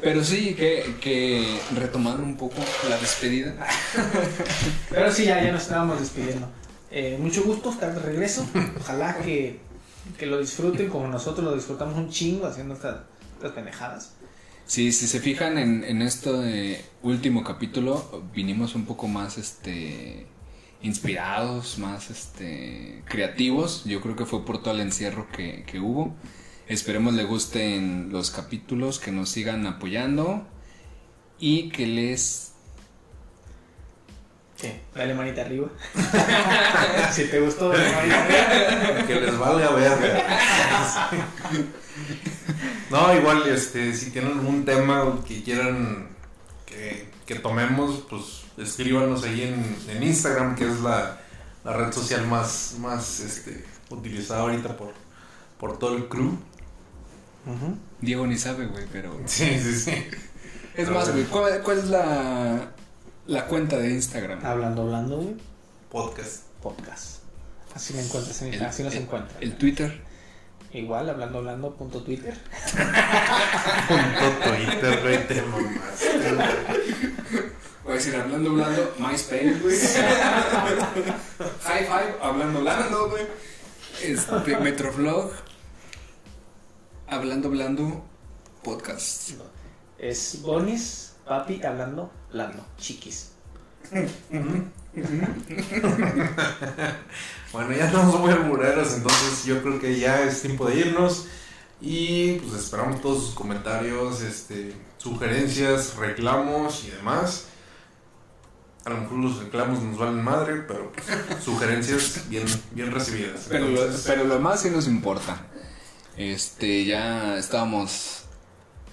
[0.00, 2.56] Pero sí, que, que retomando un poco
[2.88, 3.54] la despedida.
[4.90, 6.48] Pero sí, ya, ya nos estábamos despidiendo.
[6.90, 8.46] Eh, mucho gusto estar de regreso.
[8.80, 9.58] Ojalá que,
[10.18, 12.98] que lo disfruten como nosotros lo disfrutamos un chingo haciendo estas,
[13.36, 14.12] estas pendejadas.
[14.66, 20.26] Sí, si se fijan en, en este último capítulo, vinimos un poco más este
[20.82, 23.84] inspirados, más este creativos.
[23.84, 26.14] Yo creo que fue por todo el encierro que, que hubo.
[26.68, 30.46] Esperemos les gusten los capítulos, que nos sigan apoyando
[31.38, 32.52] y que les
[34.58, 34.80] ¿Qué?
[34.94, 35.68] Dale manita arriba.
[37.12, 39.06] si te gustó, dale manita arriba.
[39.06, 40.24] Que les valga ver.
[42.90, 46.08] No, igual, este, si tienen algún tema que quieran
[46.64, 51.20] que, que tomemos, pues escríbanos ahí en, en Instagram, que es la,
[51.64, 54.94] la red social más, más este, utilizada ahorita por,
[55.58, 56.38] por todo el crew.
[58.00, 60.06] Diego ni sabe, güey, pero Sí, sí, sí.
[60.74, 62.72] es más, güey, ¿cuál, cuál es la
[63.26, 64.44] la cuenta de Instagram?
[64.44, 65.34] Hablando, hablando, güey.
[65.90, 66.42] Podcast.
[66.62, 67.20] Podcast.
[67.74, 69.36] Así me encuentras en El- así nos encuentran.
[69.40, 70.00] El Twitter.
[70.72, 72.34] Igual, hablando, hablando, punto Twitter.
[73.88, 75.40] Punto Twitter, güey, te.
[77.84, 79.76] Voy a decir, hablando, hablando, MySpace, güey.
[81.62, 83.26] High five, hablando, hablando, güey.
[84.02, 85.32] Este, Metroflog.
[87.08, 88.04] Hablando, hablando,
[88.64, 89.30] podcast.
[89.96, 93.30] Es Bonis, papi, hablando, hablando, chiquis.
[97.52, 101.26] Bueno, ya estamos muy albureros, entonces yo creo que ya es tiempo de irnos.
[101.80, 107.46] Y pues esperamos todos sus comentarios, este, sugerencias, reclamos y demás.
[108.84, 111.06] A lo mejor los reclamos nos valen madre, pero pues,
[111.44, 113.46] sugerencias bien, bien recibidas.
[113.48, 115.46] Pero lo, pero lo más sí nos importa.
[116.16, 118.24] Este, ya estábamos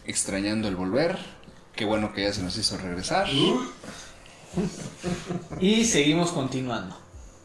[0.05, 1.17] extrañando el volver.
[1.75, 3.27] Qué bueno que ya se nos hizo regresar.
[5.59, 6.97] Y seguimos continuando.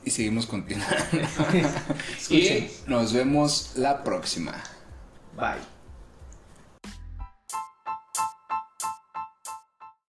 [0.05, 0.97] Y seguimos continuando.
[2.19, 2.71] Escuchen.
[2.87, 4.63] y nos vemos la próxima.
[5.37, 5.78] Bye.